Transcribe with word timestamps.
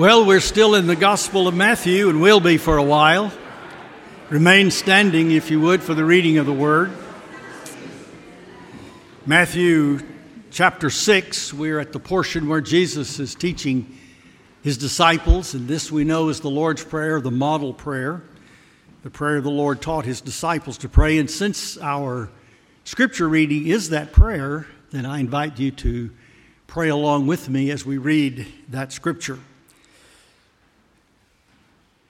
Well, 0.00 0.24
we're 0.24 0.40
still 0.40 0.76
in 0.76 0.86
the 0.86 0.96
Gospel 0.96 1.46
of 1.46 1.54
Matthew 1.54 2.08
and 2.08 2.22
will 2.22 2.40
be 2.40 2.56
for 2.56 2.78
a 2.78 2.82
while. 2.82 3.30
Remain 4.30 4.70
standing, 4.70 5.30
if 5.30 5.50
you 5.50 5.60
would, 5.60 5.82
for 5.82 5.92
the 5.92 6.06
reading 6.06 6.38
of 6.38 6.46
the 6.46 6.54
Word. 6.54 6.90
Matthew 9.26 10.00
chapter 10.50 10.88
6, 10.88 11.52
we're 11.52 11.78
at 11.78 11.92
the 11.92 12.00
portion 12.00 12.48
where 12.48 12.62
Jesus 12.62 13.20
is 13.20 13.34
teaching 13.34 13.94
his 14.62 14.78
disciples, 14.78 15.52
and 15.52 15.68
this 15.68 15.92
we 15.92 16.04
know 16.04 16.30
is 16.30 16.40
the 16.40 16.48
Lord's 16.48 16.82
Prayer, 16.82 17.20
the 17.20 17.30
model 17.30 17.74
prayer, 17.74 18.22
the 19.02 19.10
prayer 19.10 19.42
the 19.42 19.50
Lord 19.50 19.82
taught 19.82 20.06
his 20.06 20.22
disciples 20.22 20.78
to 20.78 20.88
pray. 20.88 21.18
And 21.18 21.30
since 21.30 21.76
our 21.76 22.30
scripture 22.84 23.28
reading 23.28 23.66
is 23.66 23.90
that 23.90 24.12
prayer, 24.12 24.66
then 24.92 25.04
I 25.04 25.18
invite 25.18 25.58
you 25.58 25.70
to 25.72 26.10
pray 26.66 26.88
along 26.88 27.26
with 27.26 27.50
me 27.50 27.70
as 27.70 27.84
we 27.84 27.98
read 27.98 28.46
that 28.70 28.94
scripture. 28.94 29.38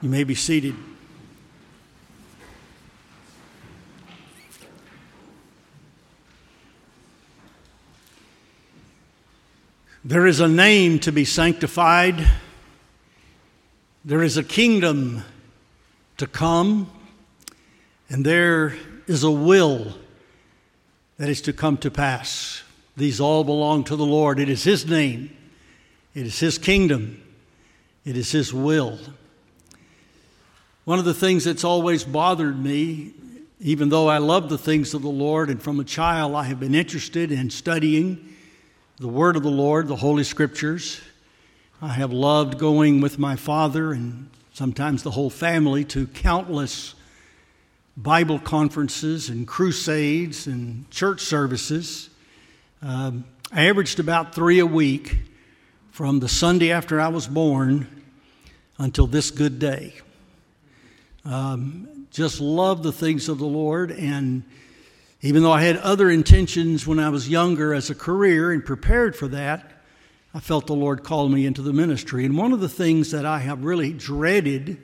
You 0.00 0.08
may 0.08 0.22
be 0.22 0.34
seated. 0.34 0.74
There 10.04 10.26
is 10.26 10.40
a 10.40 10.48
name 10.48 11.00
to 11.00 11.12
be 11.12 11.24
sanctified. 11.24 12.26
There 14.04 14.22
is 14.22 14.36
a 14.36 14.44
kingdom 14.44 15.24
to 16.18 16.26
come. 16.26 16.90
And 18.08 18.24
there 18.24 18.76
is 19.06 19.22
a 19.22 19.30
will 19.30 19.94
that 21.18 21.28
is 21.28 21.42
to 21.42 21.52
come 21.52 21.76
to 21.78 21.90
pass. 21.90 22.62
These 22.96 23.20
all 23.20 23.44
belong 23.44 23.84
to 23.84 23.96
the 23.96 24.06
Lord. 24.06 24.38
It 24.38 24.48
is 24.48 24.64
His 24.64 24.86
name, 24.86 25.36
it 26.14 26.26
is 26.26 26.38
His 26.38 26.58
kingdom, 26.58 27.22
it 28.04 28.16
is 28.16 28.30
His 28.30 28.52
will. 28.54 28.98
One 30.88 30.98
of 30.98 31.04
the 31.04 31.12
things 31.12 31.44
that's 31.44 31.64
always 31.64 32.02
bothered 32.02 32.64
me, 32.64 33.12
even 33.60 33.90
though 33.90 34.08
I 34.08 34.16
love 34.16 34.48
the 34.48 34.56
things 34.56 34.94
of 34.94 35.02
the 35.02 35.10
Lord, 35.10 35.50
and 35.50 35.62
from 35.62 35.78
a 35.80 35.84
child 35.84 36.34
I 36.34 36.44
have 36.44 36.58
been 36.58 36.74
interested 36.74 37.30
in 37.30 37.50
studying 37.50 38.34
the 38.96 39.06
Word 39.06 39.36
of 39.36 39.42
the 39.42 39.50
Lord, 39.50 39.86
the 39.86 39.96
Holy 39.96 40.24
Scriptures. 40.24 40.98
I 41.82 41.88
have 41.88 42.10
loved 42.10 42.56
going 42.56 43.02
with 43.02 43.18
my 43.18 43.36
father 43.36 43.92
and 43.92 44.30
sometimes 44.54 45.02
the 45.02 45.10
whole 45.10 45.28
family 45.28 45.84
to 45.84 46.06
countless 46.06 46.94
Bible 47.94 48.38
conferences 48.38 49.28
and 49.28 49.46
crusades 49.46 50.46
and 50.46 50.90
church 50.90 51.20
services. 51.20 52.08
Um, 52.80 53.26
I 53.52 53.66
averaged 53.66 54.00
about 54.00 54.34
three 54.34 54.58
a 54.58 54.64
week 54.64 55.18
from 55.90 56.20
the 56.20 56.30
Sunday 56.30 56.72
after 56.72 56.98
I 56.98 57.08
was 57.08 57.26
born 57.26 57.88
until 58.78 59.06
this 59.06 59.30
good 59.30 59.58
day. 59.58 59.92
Um, 61.28 62.06
just 62.10 62.40
love 62.40 62.82
the 62.82 62.92
things 62.92 63.28
of 63.28 63.36
the 63.38 63.44
Lord. 63.44 63.90
And 63.90 64.44
even 65.20 65.42
though 65.42 65.52
I 65.52 65.60
had 65.60 65.76
other 65.76 66.08
intentions 66.08 66.86
when 66.86 66.98
I 66.98 67.10
was 67.10 67.28
younger 67.28 67.74
as 67.74 67.90
a 67.90 67.94
career 67.94 68.50
and 68.50 68.64
prepared 68.64 69.14
for 69.14 69.28
that, 69.28 69.72
I 70.32 70.40
felt 70.40 70.66
the 70.66 70.74
Lord 70.74 71.04
called 71.04 71.30
me 71.30 71.44
into 71.44 71.60
the 71.60 71.74
ministry. 71.74 72.24
And 72.24 72.34
one 72.34 72.54
of 72.54 72.60
the 72.60 72.68
things 72.68 73.10
that 73.10 73.26
I 73.26 73.40
have 73.40 73.62
really 73.62 73.92
dreaded 73.92 74.78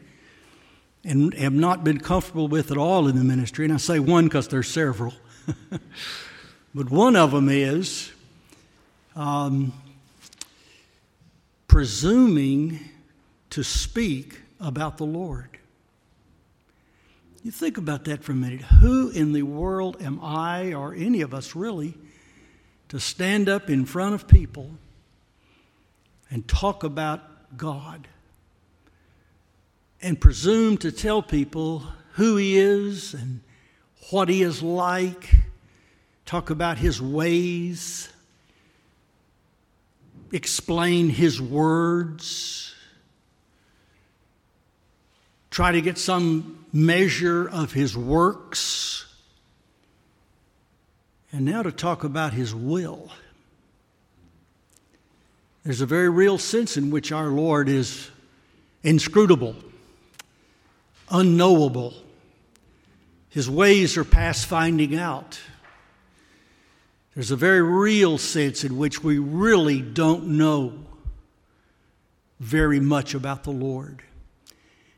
and 1.02 1.32
have 1.32 1.54
not 1.54 1.82
been 1.82 1.98
comfortable 1.98 2.48
with 2.48 2.70
at 2.70 2.76
all 2.76 3.08
in 3.08 3.16
the 3.16 3.24
ministry, 3.24 3.64
and 3.64 3.72
I 3.72 3.78
say 3.78 3.98
one 3.98 4.24
because 4.24 4.48
there's 4.48 4.68
several, 4.68 5.14
but 6.74 6.90
one 6.90 7.16
of 7.16 7.30
them 7.30 7.48
is 7.48 8.12
um, 9.16 9.72
presuming 11.68 12.80
to 13.50 13.62
speak 13.62 14.40
about 14.60 14.98
the 14.98 15.04
Lord. 15.06 15.54
You 17.44 17.50
think 17.50 17.76
about 17.76 18.06
that 18.06 18.24
for 18.24 18.32
a 18.32 18.34
minute. 18.34 18.62
Who 18.62 19.10
in 19.10 19.34
the 19.34 19.42
world 19.42 20.00
am 20.00 20.18
I, 20.22 20.72
or 20.72 20.94
any 20.94 21.20
of 21.20 21.34
us 21.34 21.54
really, 21.54 21.92
to 22.88 22.98
stand 22.98 23.50
up 23.50 23.68
in 23.68 23.84
front 23.84 24.14
of 24.14 24.26
people 24.26 24.70
and 26.30 26.48
talk 26.48 26.84
about 26.84 27.20
God 27.58 28.08
and 30.00 30.18
presume 30.18 30.78
to 30.78 30.90
tell 30.90 31.20
people 31.20 31.84
who 32.12 32.36
He 32.38 32.56
is 32.56 33.12
and 33.12 33.40
what 34.08 34.30
He 34.30 34.42
is 34.42 34.62
like, 34.62 35.34
talk 36.24 36.48
about 36.48 36.78
His 36.78 37.00
ways, 37.00 38.08
explain 40.32 41.10
His 41.10 41.42
words? 41.42 42.73
Try 45.54 45.70
to 45.70 45.80
get 45.80 45.96
some 45.96 46.66
measure 46.72 47.48
of 47.48 47.72
his 47.72 47.96
works, 47.96 49.06
and 51.30 51.44
now 51.44 51.62
to 51.62 51.70
talk 51.70 52.02
about 52.02 52.32
his 52.32 52.52
will. 52.52 53.08
There's 55.62 55.80
a 55.80 55.86
very 55.86 56.08
real 56.08 56.38
sense 56.38 56.76
in 56.76 56.90
which 56.90 57.12
our 57.12 57.28
Lord 57.28 57.68
is 57.68 58.10
inscrutable, 58.82 59.54
unknowable. 61.08 61.94
His 63.28 63.48
ways 63.48 63.96
are 63.96 64.02
past 64.02 64.46
finding 64.46 64.96
out. 64.96 65.38
There's 67.14 67.30
a 67.30 67.36
very 67.36 67.62
real 67.62 68.18
sense 68.18 68.64
in 68.64 68.76
which 68.76 69.04
we 69.04 69.20
really 69.20 69.80
don't 69.80 70.36
know 70.36 70.72
very 72.40 72.80
much 72.80 73.14
about 73.14 73.44
the 73.44 73.52
Lord. 73.52 74.02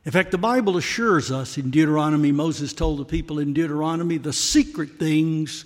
In 0.07 0.13
fact, 0.13 0.31
the 0.31 0.39
Bible 0.39 0.77
assures 0.77 1.33
us 1.33 1.59
in 1.59 1.71
Deuteronomy, 1.71 2.31
Moses 2.31 2.73
told 2.73 3.01
the 3.01 3.05
people 3.05 3.41
in 3.41 3.53
Deuteronomy, 3.53 4.19
the 4.19 4.33
secret 4.33 5.01
things 5.01 5.65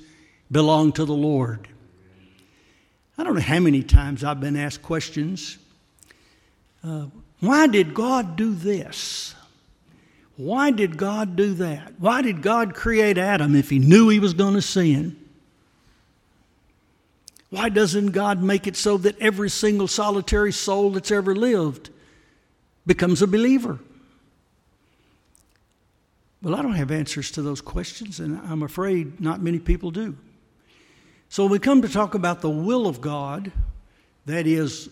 belong 0.51 0.93
to 0.93 1.05
the 1.05 1.13
Lord. 1.13 1.69
I 3.19 3.23
don't 3.23 3.35
know 3.35 3.43
how 3.43 3.61
many 3.61 3.83
times 3.83 4.25
I've 4.25 4.41
been 4.41 4.57
asked 4.57 4.81
questions. 4.81 5.59
Uh, 6.83 7.09
why 7.41 7.67
did 7.67 7.93
God 7.93 8.37
do 8.37 8.55
this? 8.55 9.35
Why 10.39 10.71
did 10.71 10.97
God 10.97 11.37
do 11.37 11.53
that? 11.55 11.93
Why 11.99 12.23
did 12.23 12.41
God 12.41 12.75
create 12.75 13.19
Adam 13.19 13.55
if 13.55 13.69
he 13.69 13.79
knew 13.79 14.09
he 14.09 14.21
was 14.21 14.33
going 14.33 14.55
to 14.55 14.63
sin? 14.63 15.19
Why 17.51 17.69
doesn't 17.69 18.13
God 18.13 18.43
make 18.43 18.67
it 18.67 18.77
so 18.77 18.97
that 18.97 19.19
every 19.21 19.51
single 19.51 19.87
solitary 19.87 20.53
soul 20.53 20.93
that's 20.93 21.11
ever 21.11 21.37
lived 21.37 21.91
becomes 22.87 23.21
a 23.21 23.27
believer? 23.27 23.81
Well, 26.43 26.55
I 26.55 26.63
don't 26.63 26.75
have 26.75 26.91
answers 26.91 27.31
to 27.33 27.43
those 27.43 27.61
questions, 27.61 28.19
and 28.19 28.41
I'm 28.47 28.63
afraid 28.63 29.21
not 29.21 29.43
many 29.43 29.59
people 29.59 29.91
do. 29.91 30.17
So 31.29 31.47
we 31.47 31.59
come 31.59 31.83
to 31.83 31.89
talk 31.89 32.15
about 32.15 32.41
the 32.41 32.51
will 32.51 32.87
of 32.87 33.01
God, 33.01 33.53
that 34.27 34.47
is, 34.47 34.89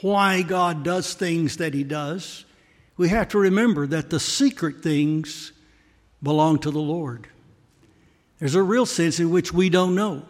why 0.00 0.42
God 0.42 0.82
does 0.82 1.14
things 1.14 1.56
that 1.56 1.74
He 1.74 1.84
does, 1.84 2.44
we 2.96 3.08
have 3.08 3.28
to 3.30 3.38
remember 3.38 3.86
that 3.88 4.10
the 4.10 4.20
secret 4.20 4.82
things 4.82 5.52
belong 6.22 6.58
to 6.60 6.70
the 6.70 6.80
Lord. 6.80 7.26
There's 8.38 8.54
a 8.54 8.62
real 8.62 8.86
sense 8.86 9.18
in 9.18 9.30
which 9.30 9.52
we 9.52 9.68
don't 9.68 9.94
know. 9.94 10.24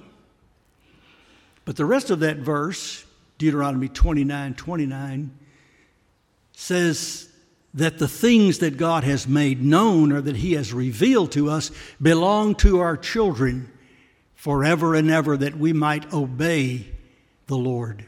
But 1.64 1.76
the 1.76 1.84
rest 1.84 2.10
of 2.10 2.20
that 2.20 2.38
verse, 2.38 3.04
Deuteronomy 3.38 3.88
29 3.88 4.54
29, 4.54 5.38
says 6.52 7.28
that 7.74 7.98
the 7.98 8.08
things 8.08 8.60
that 8.60 8.76
God 8.76 9.02
has 9.04 9.26
made 9.26 9.62
known 9.62 10.12
or 10.12 10.20
that 10.20 10.36
He 10.36 10.52
has 10.52 10.72
revealed 10.72 11.32
to 11.32 11.50
us 11.50 11.72
belong 12.00 12.54
to 12.56 12.78
our 12.78 12.96
children 12.96 13.70
forever 14.36 14.94
and 14.94 15.10
ever, 15.10 15.36
that 15.36 15.56
we 15.56 15.72
might 15.72 16.12
obey 16.12 16.86
the 17.46 17.56
Lord. 17.56 18.04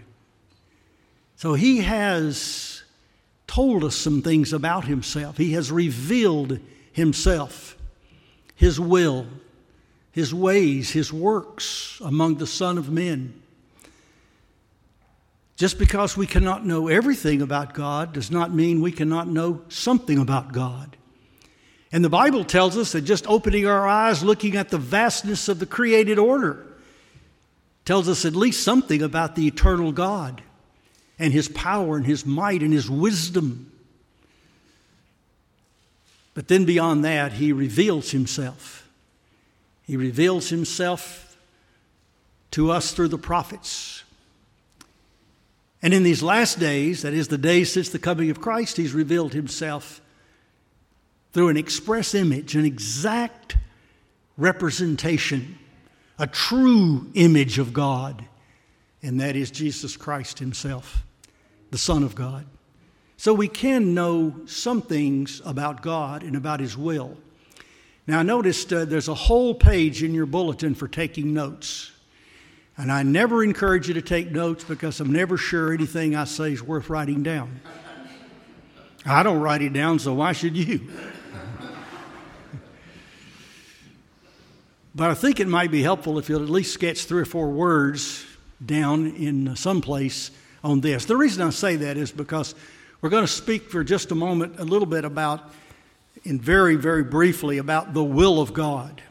So 1.34 1.54
He 1.54 1.78
has 1.78 2.84
told 3.46 3.84
us 3.84 3.96
some 3.96 4.22
things 4.22 4.52
about 4.52 4.84
Himself, 4.84 5.36
He 5.36 5.52
has 5.52 5.72
revealed 5.72 6.60
Himself, 6.92 7.76
His 8.54 8.78
will, 8.78 9.26
His 10.12 10.32
ways, 10.32 10.90
His 10.90 11.12
works 11.12 12.00
among 12.04 12.36
the 12.36 12.46
Son 12.46 12.78
of 12.78 12.88
Men. 12.90 13.42
Just 15.56 15.78
because 15.78 16.16
we 16.16 16.26
cannot 16.26 16.66
know 16.66 16.88
everything 16.88 17.40
about 17.40 17.72
God 17.72 18.12
does 18.12 18.30
not 18.30 18.52
mean 18.52 18.82
we 18.82 18.92
cannot 18.92 19.26
know 19.26 19.62
something 19.68 20.18
about 20.18 20.52
God. 20.52 20.96
And 21.90 22.04
the 22.04 22.10
Bible 22.10 22.44
tells 22.44 22.76
us 22.76 22.92
that 22.92 23.02
just 23.02 23.26
opening 23.26 23.66
our 23.66 23.88
eyes, 23.88 24.22
looking 24.22 24.54
at 24.54 24.68
the 24.68 24.78
vastness 24.78 25.48
of 25.48 25.58
the 25.58 25.66
created 25.66 26.18
order, 26.18 26.66
tells 27.86 28.06
us 28.08 28.26
at 28.26 28.34
least 28.34 28.62
something 28.62 29.00
about 29.00 29.34
the 29.34 29.46
eternal 29.46 29.92
God 29.92 30.42
and 31.18 31.32
His 31.32 31.48
power 31.48 31.96
and 31.96 32.04
His 32.04 32.26
might 32.26 32.62
and 32.62 32.72
His 32.72 32.90
wisdom. 32.90 33.72
But 36.34 36.48
then 36.48 36.66
beyond 36.66 37.02
that, 37.06 37.32
He 37.32 37.50
reveals 37.52 38.10
Himself. 38.10 38.86
He 39.86 39.96
reveals 39.96 40.50
Himself 40.50 41.38
to 42.50 42.70
us 42.70 42.92
through 42.92 43.08
the 43.08 43.16
prophets. 43.16 43.95
And 45.82 45.92
in 45.92 46.02
these 46.02 46.22
last 46.22 46.58
days, 46.58 47.02
that 47.02 47.12
is 47.12 47.28
the 47.28 47.38
days 47.38 47.72
since 47.72 47.90
the 47.90 47.98
coming 47.98 48.30
of 48.30 48.40
Christ, 48.40 48.76
He's 48.76 48.92
revealed 48.92 49.34
Himself 49.34 50.00
through 51.32 51.48
an 51.48 51.56
express 51.56 52.14
image, 52.14 52.56
an 52.56 52.64
exact 52.64 53.56
representation, 54.36 55.58
a 56.18 56.26
true 56.26 57.10
image 57.14 57.58
of 57.58 57.72
God, 57.72 58.24
and 59.02 59.20
that 59.20 59.36
is 59.36 59.50
Jesus 59.50 59.96
Christ 59.96 60.38
Himself, 60.38 61.04
the 61.70 61.78
Son 61.78 62.02
of 62.02 62.14
God. 62.14 62.46
So 63.18 63.32
we 63.32 63.48
can 63.48 63.94
know 63.94 64.34
some 64.46 64.82
things 64.82 65.40
about 65.44 65.82
God 65.82 66.22
and 66.22 66.36
about 66.36 66.60
His 66.60 66.76
will. 66.76 67.16
Now, 68.06 68.20
I 68.20 68.22
noticed 68.22 68.72
uh, 68.72 68.84
there's 68.84 69.08
a 69.08 69.14
whole 69.14 69.54
page 69.54 70.02
in 70.02 70.14
your 70.14 70.26
bulletin 70.26 70.74
for 70.74 70.86
taking 70.86 71.34
notes. 71.34 71.90
And 72.78 72.92
I 72.92 73.02
never 73.02 73.42
encourage 73.42 73.88
you 73.88 73.94
to 73.94 74.02
take 74.02 74.30
notes 74.30 74.62
because 74.64 75.00
I'm 75.00 75.12
never 75.12 75.38
sure 75.38 75.72
anything 75.72 76.14
I 76.14 76.24
say 76.24 76.52
is 76.52 76.62
worth 76.62 76.90
writing 76.90 77.22
down. 77.22 77.60
I 79.04 79.22
don't 79.22 79.40
write 79.40 79.62
it 79.62 79.72
down, 79.72 79.98
so 79.98 80.14
why 80.14 80.32
should 80.32 80.56
you? 80.56 80.90
But 84.94 85.10
I 85.10 85.14
think 85.14 85.40
it 85.40 85.46
might 85.46 85.70
be 85.70 85.82
helpful 85.82 86.18
if 86.18 86.30
you'll 86.30 86.42
at 86.42 86.48
least 86.48 86.72
sketch 86.72 87.04
three 87.04 87.20
or 87.20 87.26
four 87.26 87.50
words 87.50 88.24
down 88.64 89.14
in 89.16 89.54
some 89.54 89.82
place 89.82 90.30
on 90.64 90.80
this. 90.80 91.04
The 91.04 91.16
reason 91.16 91.46
I 91.46 91.50
say 91.50 91.76
that 91.76 91.98
is 91.98 92.10
because 92.10 92.54
we're 93.02 93.10
going 93.10 93.24
to 93.24 93.30
speak 93.30 93.70
for 93.70 93.84
just 93.84 94.10
a 94.10 94.14
moment 94.14 94.58
a 94.58 94.64
little 94.64 94.86
bit 94.86 95.04
about, 95.04 95.52
and 96.24 96.40
very, 96.40 96.76
very 96.76 97.04
briefly, 97.04 97.58
about 97.58 97.92
the 97.92 98.02
will 98.02 98.40
of 98.40 98.54
God. 98.54 99.02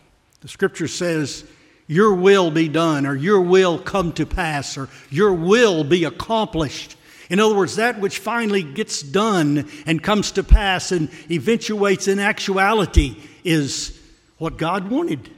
The 0.41 0.47
scripture 0.47 0.87
says, 0.87 1.45
Your 1.87 2.13
will 2.15 2.49
be 2.49 2.67
done, 2.67 3.05
or 3.05 3.15
your 3.15 3.41
will 3.41 3.77
come 3.77 4.11
to 4.13 4.25
pass, 4.25 4.77
or 4.77 4.89
your 5.09 5.33
will 5.33 5.83
be 5.83 6.03
accomplished. 6.03 6.97
In 7.29 7.39
other 7.39 7.55
words, 7.55 7.75
that 7.75 7.99
which 7.99 8.19
finally 8.19 8.63
gets 8.63 9.01
done 9.01 9.69
and 9.85 10.01
comes 10.01 10.31
to 10.33 10.43
pass 10.43 10.91
and 10.91 11.09
eventuates 11.29 12.07
in 12.07 12.19
actuality 12.19 13.17
is 13.43 13.99
what 14.37 14.57
God 14.57 14.89
wanted 14.89 15.29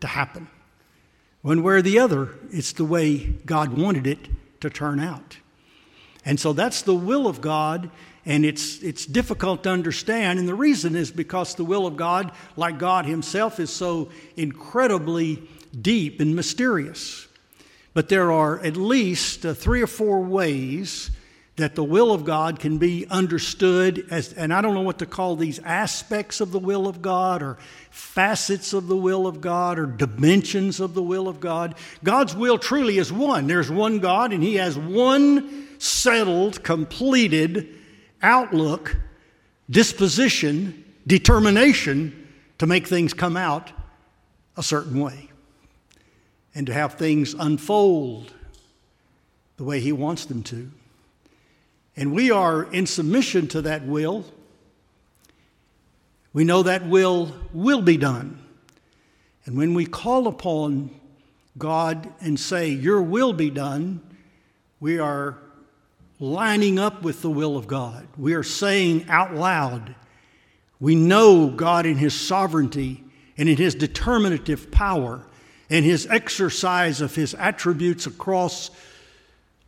to 0.00 0.06
happen. 0.06 0.48
One 1.42 1.62
way 1.62 1.74
or 1.74 1.82
the 1.82 1.98
other, 1.98 2.30
it's 2.50 2.72
the 2.72 2.84
way 2.84 3.18
God 3.18 3.76
wanted 3.76 4.06
it 4.06 4.28
to 4.60 4.68
turn 4.68 5.00
out. 5.00 5.38
And 6.24 6.38
so 6.38 6.52
that's 6.52 6.82
the 6.82 6.94
will 6.94 7.26
of 7.26 7.40
God, 7.40 7.90
and 8.26 8.44
it's, 8.44 8.82
it's 8.82 9.06
difficult 9.06 9.62
to 9.62 9.70
understand. 9.70 10.38
And 10.38 10.46
the 10.46 10.54
reason 10.54 10.94
is 10.94 11.10
because 11.10 11.54
the 11.54 11.64
will 11.64 11.86
of 11.86 11.96
God, 11.96 12.32
like 12.56 12.78
God 12.78 13.06
Himself, 13.06 13.58
is 13.58 13.70
so 13.70 14.10
incredibly 14.36 15.48
deep 15.78 16.20
and 16.20 16.34
mysterious. 16.34 17.26
But 17.92 18.08
there 18.08 18.30
are 18.30 18.60
at 18.60 18.76
least 18.76 19.44
uh, 19.44 19.54
three 19.54 19.82
or 19.82 19.86
four 19.86 20.20
ways 20.20 21.10
that 21.56 21.74
the 21.74 21.84
will 21.84 22.12
of 22.12 22.24
God 22.24 22.58
can 22.58 22.78
be 22.78 23.06
understood 23.10 24.06
as, 24.10 24.32
and 24.32 24.52
I 24.52 24.62
don't 24.62 24.74
know 24.74 24.80
what 24.80 25.00
to 25.00 25.06
call 25.06 25.36
these 25.36 25.58
aspects 25.58 26.40
of 26.40 26.52
the 26.52 26.58
will 26.58 26.88
of 26.88 27.02
God 27.02 27.42
or 27.42 27.58
facets 27.90 28.72
of 28.72 28.86
the 28.86 28.96
will 28.96 29.26
of 29.26 29.40
God 29.40 29.78
or 29.78 29.86
dimensions 29.86 30.80
of 30.80 30.94
the 30.94 31.02
will 31.02 31.28
of 31.28 31.38
God. 31.38 31.74
God's 32.02 32.34
will 32.34 32.56
truly 32.56 32.96
is 32.96 33.12
one. 33.12 33.46
There's 33.46 33.70
one 33.70 33.98
God, 33.98 34.32
and 34.32 34.42
He 34.42 34.54
has 34.54 34.78
one 34.78 35.68
settled, 35.78 36.62
completed 36.62 37.76
outlook, 38.22 38.96
disposition, 39.68 40.84
determination 41.06 42.28
to 42.58 42.66
make 42.66 42.86
things 42.86 43.12
come 43.12 43.36
out 43.36 43.70
a 44.56 44.62
certain 44.62 45.00
way 45.00 45.29
and 46.54 46.66
to 46.66 46.72
have 46.74 46.94
things 46.94 47.34
unfold 47.38 48.32
the 49.56 49.64
way 49.64 49.80
He 49.80 49.92
wants 49.92 50.24
them 50.24 50.42
to. 50.44 50.70
And 51.96 52.12
we 52.12 52.30
are 52.30 52.64
in 52.64 52.86
submission 52.86 53.46
to 53.48 53.62
that 53.62 53.86
will. 53.86 54.24
We 56.32 56.44
know 56.44 56.62
that 56.62 56.86
will 56.86 57.34
will 57.52 57.82
be 57.82 57.96
done. 57.96 58.38
And 59.44 59.56
when 59.56 59.74
we 59.74 59.86
call 59.86 60.28
upon 60.28 60.90
God 61.58 62.12
and 62.20 62.38
say, 62.38 62.68
Your 62.68 63.02
will 63.02 63.32
be 63.32 63.50
done, 63.50 64.00
we 64.78 64.98
are 64.98 65.38
lining 66.18 66.78
up 66.78 67.02
with 67.02 67.22
the 67.22 67.30
will 67.30 67.56
of 67.56 67.66
God. 67.66 68.06
We 68.16 68.34
are 68.34 68.42
saying 68.42 69.06
out 69.08 69.34
loud, 69.34 69.94
We 70.78 70.94
know 70.94 71.50
God 71.50 71.86
in 71.86 71.96
His 71.96 72.18
sovereignty 72.18 73.02
and 73.36 73.48
in 73.48 73.56
His 73.56 73.74
determinative 73.74 74.70
power 74.70 75.26
and 75.70 75.84
His 75.84 76.06
exercise 76.08 77.00
of 77.00 77.14
His 77.14 77.32
attributes 77.34 78.06
across 78.06 78.70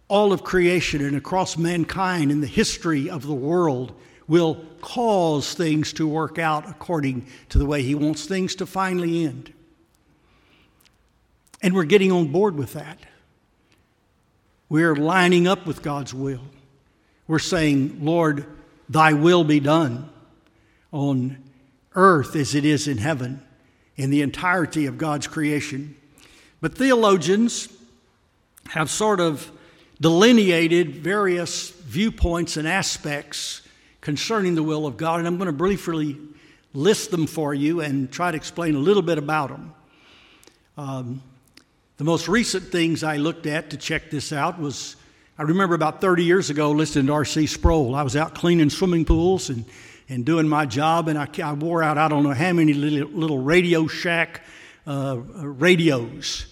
all 0.09 0.33
of 0.33 0.45
creation 0.45 1.03
and 1.03 1.17
across 1.17 1.57
mankind 1.57 2.31
in 2.31 2.43
the 2.43 2.47
history 2.47 3.09
of 3.09 3.27
the 3.27 3.33
world 3.33 3.99
will 4.29 4.65
cause 4.81 5.55
things 5.55 5.93
to 5.95 6.07
work 6.07 6.39
out 6.39 6.69
according 6.69 7.27
to 7.49 7.59
the 7.59 7.65
way 7.65 7.83
He 7.83 7.95
wants 7.95 8.27
things 8.27 8.55
to 8.57 8.67
finally 8.67 9.25
end. 9.25 9.53
And 11.63 11.75
we're 11.75 11.85
getting 11.85 12.11
on 12.11 12.33
board 12.33 12.57
with 12.57 12.73
that. 12.73 12.99
We're 14.69 14.97
lining 14.97 15.47
up 15.47 15.67
with 15.67 15.83
God's 15.83 16.13
will. 16.13 16.43
We're 17.29 17.39
saying, 17.39 18.05
Lord, 18.05 18.47
thy 18.89 19.13
will 19.13 19.45
be 19.45 19.61
done 19.61 20.11
on 20.91 21.39
earth 21.95 22.35
as 22.37 22.55
it 22.55 22.65
is 22.65 22.89
in 22.89 22.99
heaven, 22.99 23.43
in 23.97 24.11
the 24.11 24.23
entirety 24.23 24.87
of 24.87 24.99
God's 24.99 25.27
creation. 25.27 25.97
But 26.61 26.77
theologians 26.77 27.69
have 28.69 28.91
sort 28.91 29.21
of 29.21 29.51
delineated 30.01 30.97
various 30.97 31.71
viewpoints 31.71 32.57
and 32.57 32.67
aspects 32.67 33.63
concerning 34.01 34.55
the 34.55 34.63
will 34.63 34.87
of 34.87 34.97
God, 34.97 35.19
and 35.19 35.29
I'm 35.29 35.37
going 35.37 35.47
to 35.47 35.53
briefly 35.53 36.19
list 36.75 37.11
them 37.11 37.27
for 37.27 37.53
you 37.55 37.81
and 37.81 38.11
try 38.11 38.31
to 38.31 38.37
explain 38.37 38.75
a 38.75 38.79
little 38.79 39.03
bit 39.03 39.19
about 39.19 39.51
them. 39.51 39.75
Um, 40.77 41.23
the 41.99 42.05
most 42.05 42.29
recent 42.29 42.65
things 42.65 43.05
I 43.05 43.19
looked 43.19 43.47
at 43.47 43.71
to 43.71 43.77
check 43.77 44.11
this 44.11 44.33
out 44.33 44.59
was 44.59 44.97
I 45.39 45.43
remember 45.43 45.75
about 45.75 46.01
30 46.01 46.25
years 46.25 46.51
ago 46.51 46.71
listening 46.71 47.07
to 47.07 47.13
R.C. 47.13 47.47
Sproul. 47.47 47.95
I 47.95 48.03
was 48.03 48.17
out 48.17 48.35
cleaning 48.35 48.71
swimming 48.71 49.05
pools 49.05 49.51
and, 49.51 49.65
and 50.13 50.27
doing 50.27 50.47
my 50.47 50.67
job, 50.67 51.09
and 51.09 51.19
I, 51.19 51.27
I 51.43 51.55
wore 51.55 51.83
out 51.83 51.97
I 51.97 52.07
don't 52.07 52.23
know 52.23 52.35
how 52.35 52.53
many 52.53 52.75
little, 52.75 53.09
little 53.09 53.39
Radio 53.39 53.87
Shack 53.87 54.43
uh, 54.87 55.17
radios 55.17 56.47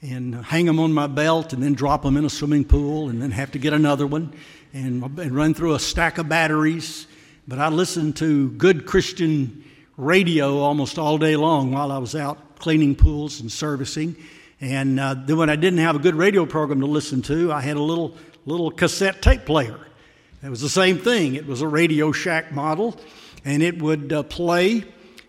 and 0.00 0.34
hang 0.34 0.64
them 0.64 0.80
on 0.80 0.94
my 0.94 1.06
belt 1.06 1.52
and 1.52 1.62
then 1.62 1.74
drop 1.74 2.02
them 2.02 2.16
in 2.16 2.24
a 2.24 2.30
swimming 2.30 2.64
pool 2.64 3.10
and 3.10 3.20
then 3.20 3.30
have 3.30 3.52
to 3.52 3.58
get 3.58 3.74
another 3.74 4.06
one 4.06 4.32
and, 4.72 5.02
and 5.18 5.36
run 5.36 5.52
through 5.52 5.74
a 5.74 5.78
stack 5.78 6.16
of 6.16 6.28
batteries. 6.28 7.06
But 7.46 7.58
I 7.58 7.68
listened 7.68 8.16
to 8.16 8.50
good 8.52 8.86
Christian 8.86 9.62
radio 9.98 10.60
almost 10.60 10.98
all 10.98 11.18
day 11.18 11.36
long 11.36 11.70
while 11.70 11.92
I 11.92 11.98
was 11.98 12.16
out 12.16 12.58
cleaning 12.58 12.96
pools 12.96 13.40
and 13.40 13.52
servicing. 13.52 14.16
And 14.60 14.98
uh, 14.98 15.14
then 15.14 15.36
when 15.36 15.50
I 15.50 15.56
didn't 15.56 15.80
have 15.80 15.96
a 15.96 16.00
good 16.00 16.14
radio 16.14 16.46
program 16.46 16.80
to 16.80 16.86
listen 16.86 17.20
to, 17.22 17.52
I 17.52 17.60
had 17.60 17.76
a 17.76 17.82
little 17.82 18.16
little 18.46 18.70
cassette 18.70 19.20
tape 19.20 19.44
player. 19.44 19.78
It 20.44 20.50
was 20.50 20.60
the 20.60 20.68
same 20.68 20.98
thing. 20.98 21.36
It 21.36 21.46
was 21.46 21.60
a 21.60 21.68
Radio 21.68 22.10
Shack 22.10 22.50
model, 22.50 22.98
and 23.44 23.62
it 23.62 23.80
would 23.80 24.12
uh, 24.12 24.24
play 24.24 24.84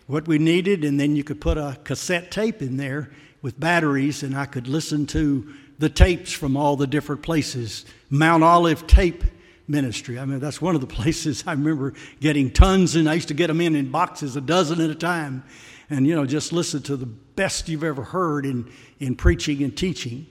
what 0.08 0.26
we 0.26 0.38
needed, 0.38 0.82
and 0.84 0.98
then 0.98 1.14
you 1.14 1.22
could 1.22 1.40
put 1.40 1.56
a 1.56 1.78
cassette 1.84 2.32
tape 2.32 2.60
in 2.60 2.78
there 2.78 3.10
with 3.40 3.60
batteries, 3.60 4.24
and 4.24 4.36
I 4.36 4.46
could 4.46 4.66
listen 4.66 5.06
to 5.06 5.54
the 5.78 5.88
tapes 5.88 6.32
from 6.32 6.56
all 6.56 6.74
the 6.74 6.88
different 6.88 7.22
places. 7.22 7.84
Mount 8.10 8.42
Olive 8.42 8.88
Tape 8.88 9.22
Ministry. 9.68 10.18
I 10.18 10.24
mean, 10.24 10.40
that's 10.40 10.60
one 10.60 10.74
of 10.74 10.80
the 10.80 10.86
places 11.02 11.44
I 11.46 11.52
remember 11.52 11.94
getting 12.18 12.50
tons, 12.50 12.96
and 12.96 13.08
I 13.08 13.14
used 13.14 13.28
to 13.28 13.34
get 13.34 13.46
them 13.46 13.60
in 13.60 13.76
in 13.76 13.92
boxes, 13.92 14.34
a 14.34 14.40
dozen 14.40 14.80
at 14.80 14.90
a 14.90 14.96
time, 14.96 15.44
and 15.90 16.08
you 16.08 16.16
know, 16.16 16.26
just 16.26 16.52
listen 16.52 16.82
to 16.82 16.96
the 16.96 17.06
best 17.06 17.68
you've 17.68 17.84
ever 17.84 18.02
heard 18.02 18.44
in, 18.44 18.68
in 18.98 19.14
preaching 19.14 19.62
and 19.62 19.76
teaching. 19.76 20.26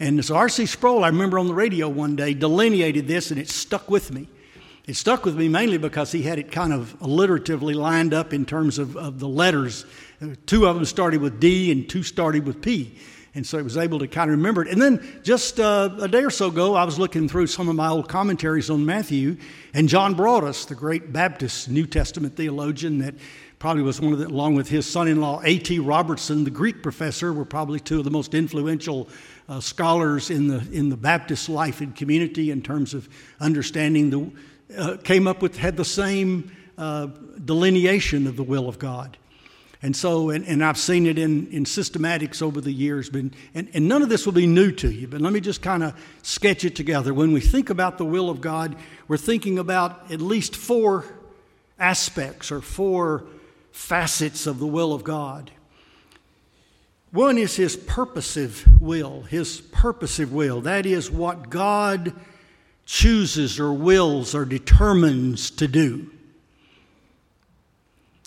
And 0.00 0.24
so 0.24 0.36
R.C. 0.36 0.66
Sproul, 0.66 1.04
I 1.04 1.08
remember 1.08 1.38
on 1.38 1.46
the 1.46 1.54
radio 1.54 1.88
one 1.88 2.16
day, 2.16 2.34
delineated 2.34 3.06
this, 3.06 3.30
and 3.30 3.38
it 3.38 3.48
stuck 3.48 3.90
with 3.90 4.12
me. 4.12 4.28
It 4.86 4.96
stuck 4.96 5.24
with 5.24 5.36
me 5.36 5.48
mainly 5.48 5.78
because 5.78 6.12
he 6.12 6.22
had 6.22 6.38
it 6.38 6.52
kind 6.52 6.72
of 6.72 6.94
alliteratively 7.00 7.74
lined 7.74 8.12
up 8.12 8.34
in 8.34 8.44
terms 8.44 8.78
of, 8.78 8.96
of 8.96 9.18
the 9.18 9.28
letters. 9.28 9.86
Two 10.44 10.66
of 10.66 10.74
them 10.74 10.84
started 10.84 11.22
with 11.22 11.40
D 11.40 11.72
and 11.72 11.88
two 11.88 12.02
started 12.02 12.46
with 12.46 12.60
P. 12.60 12.98
And 13.36 13.44
so 13.44 13.58
I 13.58 13.62
was 13.62 13.76
able 13.76 13.98
to 13.98 14.06
kind 14.06 14.30
of 14.30 14.36
remember 14.36 14.62
it. 14.62 14.68
And 14.68 14.80
then 14.80 15.20
just 15.24 15.58
uh, 15.58 15.90
a 16.00 16.06
day 16.06 16.22
or 16.22 16.30
so 16.30 16.48
ago, 16.48 16.74
I 16.74 16.84
was 16.84 16.98
looking 16.98 17.28
through 17.28 17.48
some 17.48 17.68
of 17.68 17.74
my 17.74 17.88
old 17.88 18.08
commentaries 18.08 18.70
on 18.70 18.86
Matthew, 18.86 19.36
and 19.72 19.88
John 19.88 20.14
Broadus, 20.14 20.66
the 20.66 20.76
great 20.76 21.12
Baptist 21.12 21.68
New 21.68 21.86
Testament 21.86 22.36
theologian 22.36 22.98
that 22.98 23.14
probably 23.58 23.82
was 23.82 24.00
one 24.00 24.12
of 24.12 24.20
the, 24.20 24.28
along 24.28 24.54
with 24.54 24.68
his 24.68 24.86
son 24.86 25.08
in 25.08 25.20
law, 25.20 25.40
A.T. 25.42 25.80
Robertson, 25.80 26.44
the 26.44 26.50
Greek 26.50 26.82
professor, 26.82 27.32
were 27.32 27.44
probably 27.44 27.80
two 27.80 27.98
of 27.98 28.04
the 28.04 28.10
most 28.10 28.34
influential 28.34 29.08
uh, 29.48 29.60
scholars 29.60 30.30
in 30.30 30.48
the, 30.48 30.58
in 30.72 30.88
the 30.88 30.96
Baptist 30.96 31.48
life 31.48 31.80
and 31.80 31.94
community 31.94 32.50
in 32.50 32.62
terms 32.62 32.94
of 32.94 33.08
understanding 33.40 34.10
the, 34.10 34.78
uh, 34.78 34.96
came 35.04 35.26
up 35.26 35.42
with, 35.42 35.56
had 35.56 35.76
the 35.76 35.84
same 35.84 36.50
uh, 36.78 37.06
delineation 37.44 38.26
of 38.26 38.36
the 38.36 38.42
will 38.42 38.68
of 38.68 38.78
God. 38.78 39.16
And 39.82 39.94
so, 39.94 40.30
and, 40.30 40.46
and 40.46 40.64
I've 40.64 40.78
seen 40.78 41.06
it 41.06 41.18
in, 41.18 41.46
in 41.48 41.64
systematics 41.64 42.40
over 42.40 42.58
the 42.62 42.72
years, 42.72 43.10
but, 43.10 43.24
and, 43.54 43.68
and 43.74 43.86
none 43.86 44.00
of 44.00 44.08
this 44.08 44.24
will 44.24 44.32
be 44.32 44.46
new 44.46 44.72
to 44.72 44.90
you, 44.90 45.06
but 45.06 45.20
let 45.20 45.32
me 45.32 45.40
just 45.40 45.60
kind 45.60 45.82
of 45.82 45.94
sketch 46.22 46.64
it 46.64 46.74
together. 46.74 47.12
When 47.12 47.32
we 47.32 47.40
think 47.40 47.68
about 47.68 47.98
the 47.98 48.04
will 48.06 48.30
of 48.30 48.40
God, 48.40 48.76
we're 49.08 49.18
thinking 49.18 49.58
about 49.58 50.10
at 50.10 50.22
least 50.22 50.56
four 50.56 51.04
aspects 51.78 52.50
or 52.50 52.62
four 52.62 53.26
facets 53.72 54.46
of 54.46 54.58
the 54.58 54.66
will 54.66 54.94
of 54.94 55.04
God. 55.04 55.50
One 57.14 57.38
is 57.38 57.54
his 57.54 57.76
purposive 57.76 58.66
will, 58.80 59.22
his 59.22 59.60
purposive 59.60 60.32
will. 60.32 60.62
That 60.62 60.84
is 60.84 61.12
what 61.12 61.48
God 61.48 62.12
chooses 62.86 63.60
or 63.60 63.72
wills 63.72 64.34
or 64.34 64.44
determines 64.44 65.52
to 65.52 65.68
do. 65.68 66.10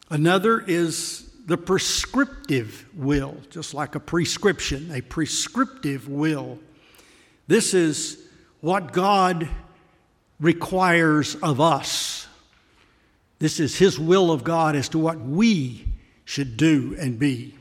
Another 0.10 0.62
is 0.65 1.29
the 1.48 1.58
prescriptive 1.58 2.86
will, 2.96 3.36
just 3.50 3.74
like 3.74 3.96
a 3.96 4.00
prescription, 4.00 4.89
a 4.94 5.01
prescriptive 5.01 6.08
will. 6.08 6.58
This 7.46 7.74
is 7.74 8.17
what 8.62 8.94
God 8.94 9.50
requires 10.39 11.36
of 11.36 11.60
us. 11.60 12.25
This 13.39 13.60
is 13.60 13.77
His 13.77 14.00
will 14.00 14.32
of 14.32 14.46
God 14.46 14.77
as 14.77 14.88
to 14.89 14.98
what 14.98 15.20
we 15.20 15.84
should 16.24 16.56
do 16.56 16.96
and 16.98 17.20
be. 17.20 17.56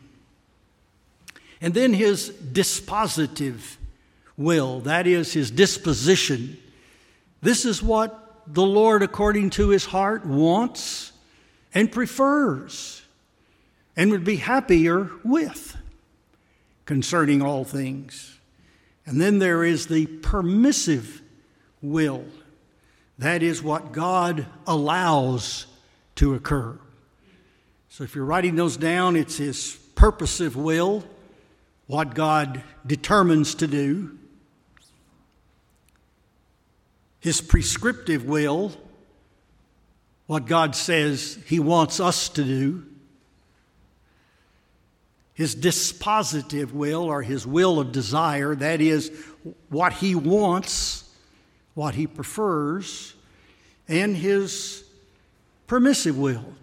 And 1.60 1.72
then 1.72 1.94
his 1.94 2.30
dispositive 2.30 3.76
will, 4.36 4.80
that 4.80 5.06
is, 5.06 5.32
his 5.32 5.50
disposition. 5.50 6.58
This 7.40 7.64
is 7.64 7.82
what 7.82 8.42
the 8.46 8.64
Lord, 8.64 9.02
according 9.02 9.50
to 9.50 9.68
his 9.70 9.86
heart, 9.86 10.26
wants 10.26 11.12
and 11.74 11.90
prefers 11.90 13.02
and 13.96 14.10
would 14.10 14.24
be 14.24 14.36
happier 14.36 15.10
with 15.24 15.76
concerning 16.84 17.42
all 17.42 17.64
things. 17.64 18.38
And 19.06 19.20
then 19.20 19.38
there 19.38 19.64
is 19.64 19.86
the 19.86 20.06
permissive 20.06 21.22
will. 21.80 22.24
That 23.18 23.42
is 23.42 23.62
what 23.62 23.92
God 23.92 24.46
allows 24.66 25.66
to 26.16 26.34
occur. 26.34 26.78
So 27.88 28.04
if 28.04 28.14
you're 28.14 28.24
writing 28.24 28.56
those 28.56 28.76
down, 28.76 29.16
it's 29.16 29.38
His 29.38 29.78
purposive 29.94 30.54
will 30.54 31.04
what 31.86 32.14
God 32.14 32.62
determines 32.86 33.54
to 33.56 33.66
do, 33.66 34.18
His 37.20 37.40
prescriptive 37.40 38.24
will, 38.24 38.72
what 40.26 40.46
God 40.46 40.74
says 40.74 41.38
He 41.46 41.60
wants 41.60 42.00
us 42.00 42.28
to 42.30 42.44
do, 42.44 42.84
His 45.34 45.54
dispositive 45.54 46.72
will, 46.72 47.04
or 47.04 47.22
His 47.22 47.46
will 47.46 47.78
of 47.78 47.92
desire, 47.92 48.54
that 48.56 48.80
is, 48.80 49.12
what 49.68 49.92
He 49.92 50.14
wants, 50.14 51.08
what 51.74 51.94
He 51.94 52.06
prefers, 52.06 53.14
and 53.86 54.16
His 54.16 54.82
permissive 55.68 56.18
will, 56.18 56.54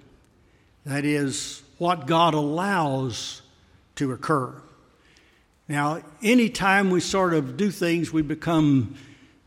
that 0.86 1.06
is, 1.06 1.62
what 1.78 2.08
God 2.08 2.34
allows 2.34 3.42
to 3.96 4.12
occur. 4.12 4.62
Now, 5.68 6.02
anytime 6.22 6.90
we 6.90 7.00
sort 7.00 7.34
of 7.34 7.56
do 7.56 7.72
things, 7.72 8.12
we 8.12 8.22
become 8.22 8.96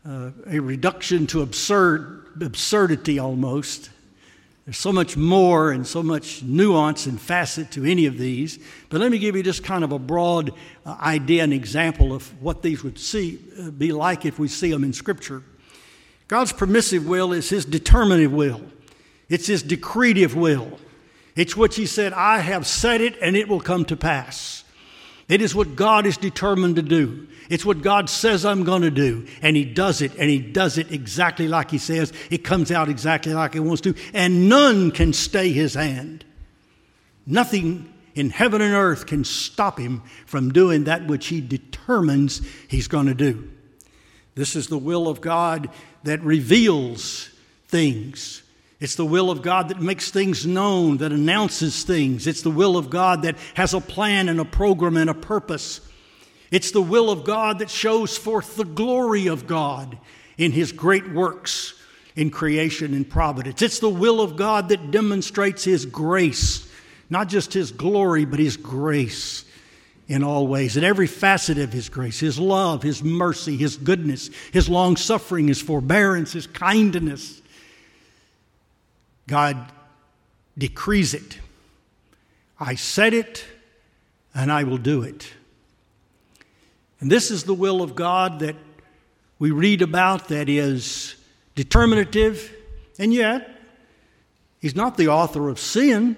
uh, 0.07 0.31
a 0.47 0.59
reduction 0.59 1.27
to 1.27 1.41
absurd 1.41 2.41
absurdity 2.41 3.19
almost. 3.19 3.89
There's 4.65 4.77
so 4.77 4.91
much 4.91 5.15
more 5.15 5.71
and 5.71 5.87
so 5.87 6.03
much 6.03 6.43
nuance 6.43 7.05
and 7.05 7.19
facet 7.19 7.71
to 7.71 7.85
any 7.85 8.05
of 8.05 8.17
these. 8.17 8.59
But 8.89 8.99
let 8.99 9.11
me 9.11 9.17
give 9.17 9.35
you 9.35 9.43
just 9.43 9.63
kind 9.63 9.83
of 9.83 9.91
a 9.91 9.99
broad 9.99 10.51
uh, 10.85 10.97
idea 10.99 11.43
and 11.43 11.53
example 11.53 12.13
of 12.13 12.27
what 12.41 12.63
these 12.63 12.83
would 12.83 12.99
see, 12.99 13.39
uh, 13.59 13.71
be 13.71 13.91
like 13.91 14.25
if 14.25 14.39
we 14.39 14.47
see 14.47 14.71
them 14.71 14.83
in 14.83 14.93
Scripture. 14.93 15.41
God's 16.27 16.51
permissive 16.51 17.07
will 17.07 17.31
is 17.31 17.49
His 17.49 17.63
determinative 17.63 18.33
will, 18.33 18.61
it's 19.29 19.47
His 19.47 19.63
decretive 19.63 20.35
will. 20.35 20.79
It's 21.35 21.55
what 21.55 21.75
He 21.75 21.85
said, 21.85 22.11
I 22.11 22.39
have 22.39 22.65
said 22.65 23.01
it 23.01 23.15
and 23.21 23.37
it 23.37 23.47
will 23.47 23.61
come 23.61 23.85
to 23.85 23.95
pass. 23.95 24.63
It 25.29 25.41
is 25.41 25.53
what 25.53 25.75
God 25.75 26.05
is 26.05 26.15
determined 26.15 26.77
to 26.77 26.81
do. 26.81 27.27
It's 27.49 27.65
what 27.65 27.81
God 27.81 28.09
says 28.09 28.45
I'm 28.45 28.63
going 28.63 28.83
to 28.83 28.91
do. 28.91 29.27
And 29.41 29.57
He 29.57 29.65
does 29.65 30.01
it, 30.01 30.13
and 30.17 30.29
He 30.29 30.39
does 30.39 30.77
it 30.77 30.91
exactly 30.91 31.47
like 31.47 31.69
He 31.69 31.77
says. 31.77 32.13
It 32.29 32.43
comes 32.43 32.71
out 32.71 32.87
exactly 32.87 33.33
like 33.33 33.53
He 33.53 33.59
wants 33.59 33.81
to, 33.81 33.95
and 34.13 34.47
none 34.47 34.91
can 34.91 35.11
stay 35.11 35.51
His 35.51 35.73
hand. 35.73 36.23
Nothing 37.25 37.93
in 38.15 38.29
heaven 38.29 38.61
and 38.61 38.73
earth 38.73 39.05
can 39.05 39.25
stop 39.25 39.77
Him 39.77 40.01
from 40.25 40.53
doing 40.53 40.85
that 40.85 41.07
which 41.07 41.27
He 41.27 41.41
determines 41.41 42.41
He's 42.69 42.87
going 42.87 43.07
to 43.07 43.13
do. 43.13 43.51
This 44.35 44.55
is 44.55 44.67
the 44.67 44.77
will 44.77 45.09
of 45.09 45.19
God 45.19 45.69
that 46.03 46.21
reveals 46.21 47.29
things. 47.67 48.43
It's 48.79 48.95
the 48.95 49.05
will 49.05 49.31
of 49.31 49.41
God 49.41 49.69
that 49.69 49.81
makes 49.81 50.11
things 50.11 50.45
known, 50.45 50.97
that 50.97 51.11
announces 51.11 51.83
things. 51.83 52.27
It's 52.27 52.43
the 52.43 52.51
will 52.51 52.77
of 52.77 52.89
God 52.89 53.23
that 53.23 53.35
has 53.55 53.73
a 53.73 53.81
plan 53.81 54.29
and 54.29 54.39
a 54.39 54.45
program 54.45 54.97
and 54.97 55.09
a 55.09 55.15
purpose. 55.15 55.81
It's 56.51 56.71
the 56.71 56.81
will 56.81 57.09
of 57.09 57.23
God 57.23 57.59
that 57.59 57.71
shows 57.71 58.17
forth 58.17 58.55
the 58.55 58.65
glory 58.65 59.27
of 59.27 59.47
God 59.47 59.97
in 60.37 60.51
His 60.51 60.71
great 60.71 61.09
works 61.11 61.73
in 62.15 62.29
creation 62.29 62.93
and 62.93 63.09
providence. 63.09 63.61
It's 63.61 63.79
the 63.79 63.89
will 63.89 64.21
of 64.21 64.35
God 64.35 64.69
that 64.69 64.91
demonstrates 64.91 65.63
His 65.63 65.85
grace, 65.85 66.69
not 67.09 67.29
just 67.29 67.53
His 67.53 67.71
glory, 67.71 68.25
but 68.25 68.39
His 68.39 68.57
grace 68.57 69.43
in 70.07 70.23
all 70.23 70.47
ways, 70.47 70.77
in 70.77 70.83
every 70.83 71.07
facet 71.07 71.57
of 71.57 71.73
His 71.73 71.89
grace 71.89 72.19
His 72.19 72.37
love, 72.37 72.83
His 72.83 73.03
mercy, 73.03 73.57
His 73.57 73.75
goodness, 73.75 74.29
His 74.53 74.69
long 74.69 74.97
suffering, 74.97 75.47
His 75.47 75.61
forbearance, 75.61 76.31
His 76.33 76.45
kindness 76.45 77.41
God 79.27 79.71
decrees 80.57 81.13
it. 81.13 81.39
I 82.59 82.75
said 82.75 83.13
it, 83.13 83.45
and 84.33 84.51
I 84.51 84.63
will 84.63 84.77
do 84.77 85.03
it. 85.03 85.31
And 86.99 87.11
this 87.11 87.29
is 87.29 87.43
the 87.43 87.53
will 87.53 87.83
of 87.83 87.95
God 87.95 88.39
that 88.39 88.55
we 89.37 89.51
read 89.51 89.81
about 89.81 90.29
that 90.29 90.49
is 90.49 91.15
determinative, 91.55 92.51
and 92.97 93.13
yet 93.13 93.53
He's 94.59 94.75
not 94.75 94.97
the 94.97 95.09
author 95.09 95.49
of 95.49 95.59
sin, 95.59 96.17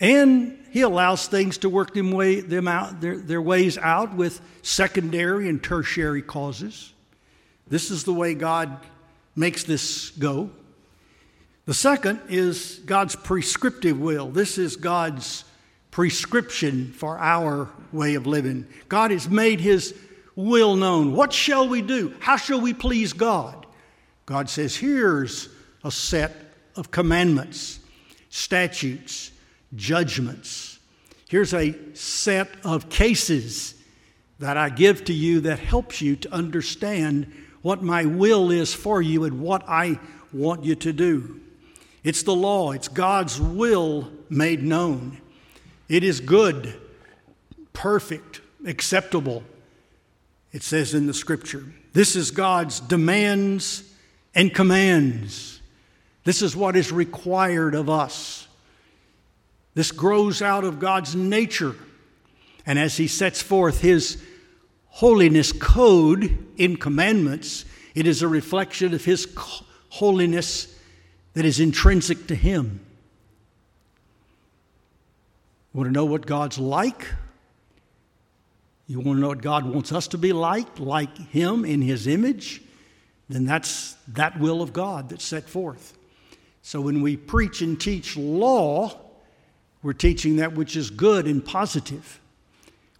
and 0.00 0.58
He 0.72 0.80
allows 0.80 1.28
things 1.28 1.58
to 1.58 1.68
work 1.68 1.94
them, 1.94 2.10
way, 2.10 2.40
them 2.40 2.66
out, 2.66 3.00
their, 3.00 3.18
their 3.18 3.42
ways 3.42 3.78
out 3.78 4.14
with 4.14 4.40
secondary 4.62 5.48
and 5.48 5.62
tertiary 5.62 6.22
causes. 6.22 6.92
This 7.68 7.92
is 7.92 8.02
the 8.02 8.12
way 8.12 8.34
God 8.34 8.76
makes 9.36 9.62
this 9.62 10.10
go. 10.10 10.50
The 11.66 11.74
second 11.74 12.20
is 12.28 12.80
God's 12.84 13.16
prescriptive 13.16 13.98
will. 13.98 14.28
This 14.28 14.58
is 14.58 14.76
God's 14.76 15.44
prescription 15.90 16.92
for 16.92 17.18
our 17.18 17.70
way 17.90 18.16
of 18.16 18.26
living. 18.26 18.66
God 18.88 19.10
has 19.10 19.30
made 19.30 19.60
his 19.60 19.94
will 20.36 20.76
known. 20.76 21.14
What 21.14 21.32
shall 21.32 21.68
we 21.68 21.80
do? 21.80 22.14
How 22.20 22.36
shall 22.36 22.60
we 22.60 22.74
please 22.74 23.12
God? 23.12 23.66
God 24.26 24.50
says, 24.50 24.76
here's 24.76 25.48
a 25.82 25.90
set 25.90 26.34
of 26.76 26.90
commandments, 26.90 27.80
statutes, 28.28 29.30
judgments. 29.74 30.78
Here's 31.28 31.54
a 31.54 31.74
set 31.94 32.48
of 32.64 32.90
cases 32.90 33.74
that 34.38 34.56
I 34.56 34.68
give 34.68 35.04
to 35.06 35.14
you 35.14 35.40
that 35.42 35.60
helps 35.60 36.02
you 36.02 36.16
to 36.16 36.32
understand 36.34 37.32
what 37.62 37.82
my 37.82 38.04
will 38.04 38.50
is 38.50 38.74
for 38.74 39.00
you 39.00 39.24
and 39.24 39.40
what 39.40 39.66
I 39.66 39.98
want 40.32 40.64
you 40.64 40.74
to 40.74 40.92
do. 40.92 41.40
It's 42.04 42.22
the 42.22 42.34
law, 42.34 42.72
it's 42.72 42.88
God's 42.88 43.40
will 43.40 44.12
made 44.30 44.62
known. 44.62 45.20
It 45.88 46.04
is 46.04 46.20
good, 46.20 46.80
perfect, 47.72 48.40
acceptable, 48.66 49.42
it 50.52 50.62
says 50.62 50.94
in 50.94 51.06
the 51.06 51.14
scripture. 51.14 51.64
This 51.92 52.14
is 52.14 52.30
God's 52.30 52.78
demands 52.78 53.82
and 54.34 54.54
commands. 54.54 55.60
This 56.24 56.42
is 56.42 56.54
what 56.54 56.76
is 56.76 56.92
required 56.92 57.74
of 57.74 57.90
us. 57.90 58.46
This 59.74 59.90
grows 59.90 60.40
out 60.42 60.64
of 60.64 60.78
God's 60.78 61.16
nature 61.16 61.74
And 62.66 62.78
as 62.78 62.96
he 62.96 63.08
sets 63.08 63.42
forth 63.42 63.80
his 63.80 64.22
holiness 64.86 65.52
code 65.52 66.46
in 66.56 66.76
commandments, 66.76 67.64
it 67.94 68.06
is 68.06 68.22
a 68.22 68.28
reflection 68.28 68.94
of 68.94 69.04
his 69.04 69.28
holiness 69.90 70.73
that 71.34 71.44
is 71.44 71.60
intrinsic 71.60 72.26
to 72.28 72.34
him. 72.34 72.80
You 75.72 75.78
Want 75.78 75.88
to 75.88 75.92
know 75.92 76.04
what 76.04 76.26
God's 76.26 76.58
like? 76.58 77.06
You 78.86 79.00
want 79.00 79.16
to 79.16 79.20
know 79.20 79.28
what 79.28 79.42
God 79.42 79.66
wants 79.66 79.92
us 79.92 80.08
to 80.08 80.18
be 80.18 80.32
like, 80.32 80.78
like 80.78 81.16
Him 81.16 81.64
in 81.64 81.80
His 81.80 82.06
image? 82.06 82.62
Then 83.28 83.44
that's 83.44 83.94
that 84.08 84.38
will 84.38 84.60
of 84.60 84.72
God 84.72 85.08
that's 85.08 85.24
set 85.24 85.44
forth. 85.44 85.96
So 86.62 86.80
when 86.80 87.00
we 87.00 87.16
preach 87.16 87.62
and 87.62 87.80
teach 87.80 88.16
law, 88.16 89.00
we're 89.82 89.94
teaching 89.94 90.36
that 90.36 90.54
which 90.54 90.76
is 90.76 90.90
good 90.90 91.26
and 91.26 91.44
positive. 91.44 92.20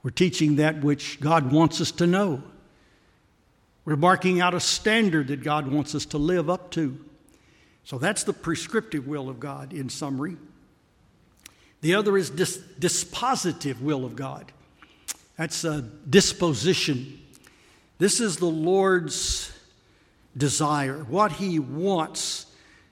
We're 0.02 0.10
teaching 0.10 0.56
that 0.56 0.82
which 0.82 1.20
God 1.20 1.52
wants 1.52 1.80
us 1.80 1.90
to 1.92 2.06
know. 2.06 2.42
We're 3.84 3.96
marking 3.96 4.40
out 4.40 4.54
a 4.54 4.60
standard 4.60 5.28
that 5.28 5.42
God 5.42 5.68
wants 5.68 5.94
us 5.94 6.06
to 6.06 6.18
live 6.18 6.48
up 6.48 6.70
to. 6.72 6.98
So 7.84 7.98
that's 7.98 8.24
the 8.24 8.32
prescriptive 8.32 9.06
will 9.06 9.28
of 9.28 9.38
God 9.38 9.72
in 9.72 9.88
summary. 9.88 10.36
The 11.82 11.94
other 11.94 12.16
is 12.16 12.30
dis- 12.30 12.62
dispositive 12.80 13.80
will 13.82 14.06
of 14.06 14.16
God. 14.16 14.50
That's 15.36 15.64
a 15.64 15.82
disposition. 15.82 17.20
This 17.98 18.20
is 18.20 18.38
the 18.38 18.46
Lord's 18.46 19.52
desire, 20.34 21.04
what 21.04 21.32
He 21.32 21.58
wants 21.58 22.46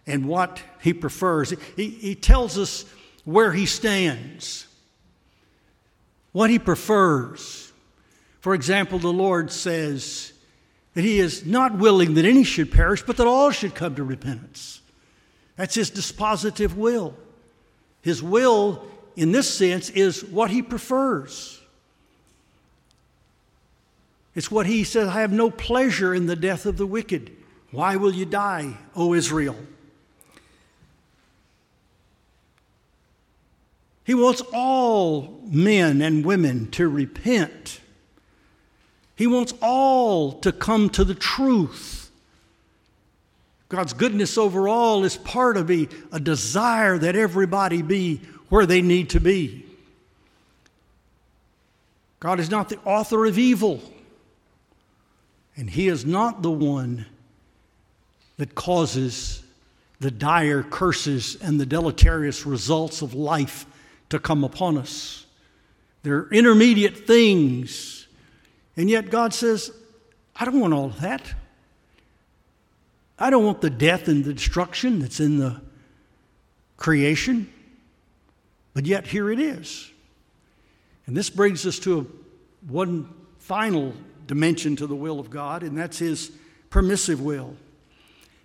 and 0.07 0.29
what 0.29 0.61
He 0.83 0.93
prefers. 0.93 1.55
He, 1.75 1.89
he 1.89 2.15
tells 2.15 2.59
us 2.59 2.85
where 3.25 3.51
He 3.51 3.65
stands, 3.65 4.67
what 6.33 6.51
He 6.51 6.59
prefers. 6.59 7.73
For 8.41 8.53
example, 8.53 8.99
the 8.99 9.09
Lord 9.13 9.51
says 9.51 10.35
that 10.93 11.03
He 11.03 11.19
is 11.19 11.47
not 11.47 11.79
willing 11.79 12.13
that 12.15 12.27
any 12.27 12.45
should 12.45 12.71
perish, 12.71 13.03
but 13.03 13.17
that 13.17 13.27
all 13.27 13.53
should 13.53 13.75
come 13.75 13.95
to 13.95 14.05
repentance. 14.05 14.82
That's 15.56 15.75
His 15.75 15.90
dispositive 15.90 16.75
will. 16.75 17.14
His 18.02 18.23
will, 18.23 18.85
in 19.16 19.32
this 19.32 19.52
sense, 19.52 19.88
is 19.90 20.25
what 20.25 20.50
he 20.50 20.61
prefers. 20.61 21.61
It's 24.35 24.50
what 24.50 24.66
he 24.66 24.85
says 24.85 25.09
I 25.09 25.21
have 25.21 25.32
no 25.32 25.50
pleasure 25.50 26.14
in 26.14 26.26
the 26.26 26.37
death 26.37 26.66
of 26.66 26.76
the 26.76 26.87
wicked. 26.87 27.30
Why 27.71 27.97
will 27.97 28.12
you 28.12 28.26
die, 28.26 28.76
O 28.94 29.14
Israel? 29.14 29.56
He 34.04 34.14
wants 34.14 34.42
all 34.52 35.40
men 35.44 36.02
and 36.02 36.25
women 36.25 36.71
to 36.73 36.88
repent. 36.88 37.80
He 39.14 39.28
wants 39.28 39.54
all 39.62 40.32
to 40.40 40.50
come 40.50 40.90
to 40.90 41.04
the 41.04 41.14
truth. 41.14 42.01
God's 43.73 43.95
goodness 43.95 44.37
overall 44.37 45.02
is 45.02 45.17
part 45.17 45.57
of 45.57 45.71
a, 45.71 45.88
a 46.12 46.21
desire 46.21 46.99
that 46.99 47.17
everybody 47.17 47.81
be 47.81 48.21
where 48.50 48.67
they 48.67 48.83
need 48.83 49.09
to 49.11 49.21
be. 49.21 49.64
God 52.21 52.38
is 52.38 52.50
not 52.50 52.69
the 52.69 52.79
author 52.85 53.25
of 53.25 53.38
evil, 53.38 53.81
and 55.57 55.71
He 55.71 55.88
is 55.88 56.05
not 56.05 56.43
the 56.43 56.50
one 56.50 57.07
that 58.37 58.55
causes 58.55 59.43
the 60.00 60.11
dire 60.11 60.62
curses 60.62 61.38
and 61.41 61.59
the 61.59 61.64
deleterious 61.64 62.45
results 62.45 63.00
of 63.00 63.14
life 63.14 63.64
to 64.11 64.19
come 64.19 64.45
upon 64.45 64.76
us. 64.76 65.25
They're 66.02 66.29
intermediate 66.29 67.07
things, 67.07 68.07
and 68.76 68.91
yet 68.91 69.09
God 69.09 69.33
says, 69.33 69.71
I 70.37 70.45
don't 70.45 70.61
want 70.61 70.75
all 70.75 70.87
of 70.87 71.00
that. 71.00 71.33
I 73.19 73.31
don't 73.31 73.45
want 73.45 73.61
the 73.61 73.71
death 73.71 74.09
and 74.09 74.25
the 74.25 74.35
destruction 74.35 74.99
that's 74.99 75.21
in 75.21 75.38
the 75.38 75.61
creation. 76.76 77.52
But 78.75 78.87
yet, 78.87 79.07
here 79.07 79.31
it 79.31 79.38
is. 79.38 79.91
And 81.06 81.17
this 81.17 81.30
brings 81.30 81.67
us 81.67 81.78
to 81.80 82.00
a, 82.00 82.71
one 82.71 83.08
final 83.39 83.93
dimension 84.26 84.76
to 84.76 84.87
the 84.87 84.95
will 84.95 85.21
of 85.21 85.30
God, 85.30 85.63
and 85.63 85.76
that's 85.76 85.99
His 85.99 86.32
permissive 86.71 87.21
will. 87.21 87.56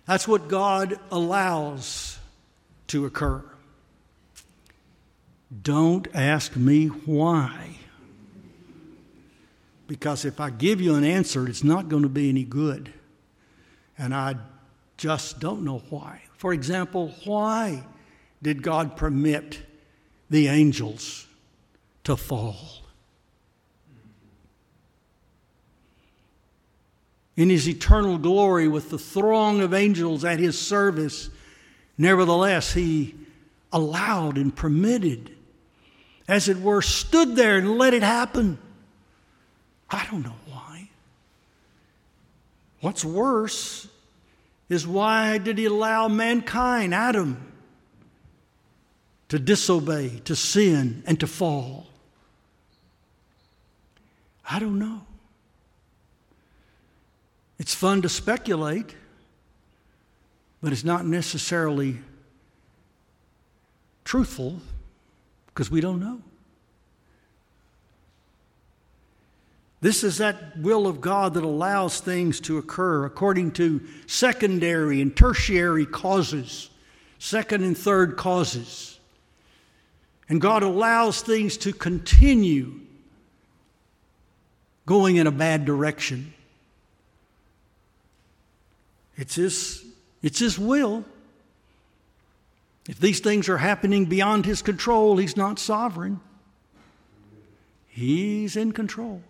That's 0.06 0.28
what 0.28 0.48
God 0.48 0.98
allows 1.10 2.18
to 2.88 3.06
occur. 3.06 3.44
Don't 5.62 6.08
ask 6.14 6.56
me 6.56 6.86
why. 6.86 7.76
Because 9.86 10.24
if 10.24 10.40
I 10.40 10.50
give 10.50 10.80
you 10.80 10.94
an 10.94 11.04
answer, 11.04 11.48
it's 11.48 11.64
not 11.64 11.88
going 11.88 12.02
to 12.02 12.08
be 12.08 12.28
any 12.28 12.44
good. 12.44 12.92
And 13.96 14.14
I 14.14 14.36
just 14.98 15.38
don't 15.38 15.62
know 15.62 15.78
why. 15.88 16.20
For 16.36 16.52
example, 16.52 17.14
why 17.24 17.84
did 18.42 18.62
God 18.62 18.96
permit 18.96 19.60
the 20.28 20.48
angels 20.48 21.26
to 22.04 22.16
fall? 22.16 22.56
In 27.36 27.48
his 27.48 27.68
eternal 27.68 28.18
glory, 28.18 28.66
with 28.66 28.90
the 28.90 28.98
throng 28.98 29.60
of 29.60 29.72
angels 29.72 30.24
at 30.24 30.40
his 30.40 30.58
service, 30.58 31.30
nevertheless, 31.96 32.74
he 32.74 33.14
allowed 33.72 34.36
and 34.36 34.54
permitted, 34.54 35.30
as 36.26 36.48
it 36.48 36.58
were, 36.58 36.82
stood 36.82 37.36
there 37.36 37.56
and 37.56 37.78
let 37.78 37.94
it 37.94 38.02
happen. 38.02 38.58
I 39.88 40.04
don't 40.10 40.24
know 40.24 40.34
why. 40.48 40.90
What's 42.80 43.04
worse 43.04 43.86
is 44.68 44.86
why 44.86 45.38
did 45.38 45.58
he 45.58 45.64
allow 45.64 46.08
mankind, 46.08 46.94
Adam, 46.94 47.52
to 49.28 49.38
disobey, 49.38 50.20
to 50.24 50.36
sin, 50.36 51.02
and 51.06 51.18
to 51.20 51.26
fall? 51.26 51.86
I 54.50 54.58
don't 54.58 54.78
know. 54.78 55.02
It's 57.58 57.74
fun 57.74 58.02
to 58.02 58.08
speculate, 58.08 58.94
but 60.62 60.72
it's 60.72 60.84
not 60.84 61.04
necessarily 61.04 61.98
truthful 64.04 64.60
because 65.46 65.70
we 65.70 65.80
don't 65.80 66.00
know. 66.00 66.22
This 69.80 70.02
is 70.02 70.18
that 70.18 70.58
will 70.58 70.86
of 70.86 71.00
God 71.00 71.34
that 71.34 71.44
allows 71.44 72.00
things 72.00 72.40
to 72.40 72.58
occur 72.58 73.04
according 73.04 73.52
to 73.52 73.80
secondary 74.06 75.00
and 75.00 75.16
tertiary 75.16 75.86
causes, 75.86 76.68
second 77.18 77.62
and 77.62 77.78
third 77.78 78.16
causes. 78.16 78.98
And 80.28 80.40
God 80.40 80.62
allows 80.62 81.22
things 81.22 81.56
to 81.58 81.72
continue 81.72 82.80
going 84.84 85.16
in 85.16 85.26
a 85.26 85.32
bad 85.32 85.64
direction. 85.64 86.34
It's 89.16 89.36
His, 89.36 89.84
it's 90.22 90.40
his 90.40 90.58
will. 90.58 91.04
If 92.88 92.98
these 92.98 93.20
things 93.20 93.48
are 93.48 93.58
happening 93.58 94.06
beyond 94.06 94.44
His 94.44 94.60
control, 94.62 95.18
He's 95.18 95.36
not 95.36 95.58
sovereign, 95.58 96.20
He's 97.86 98.56
in 98.56 98.72
control. 98.72 99.22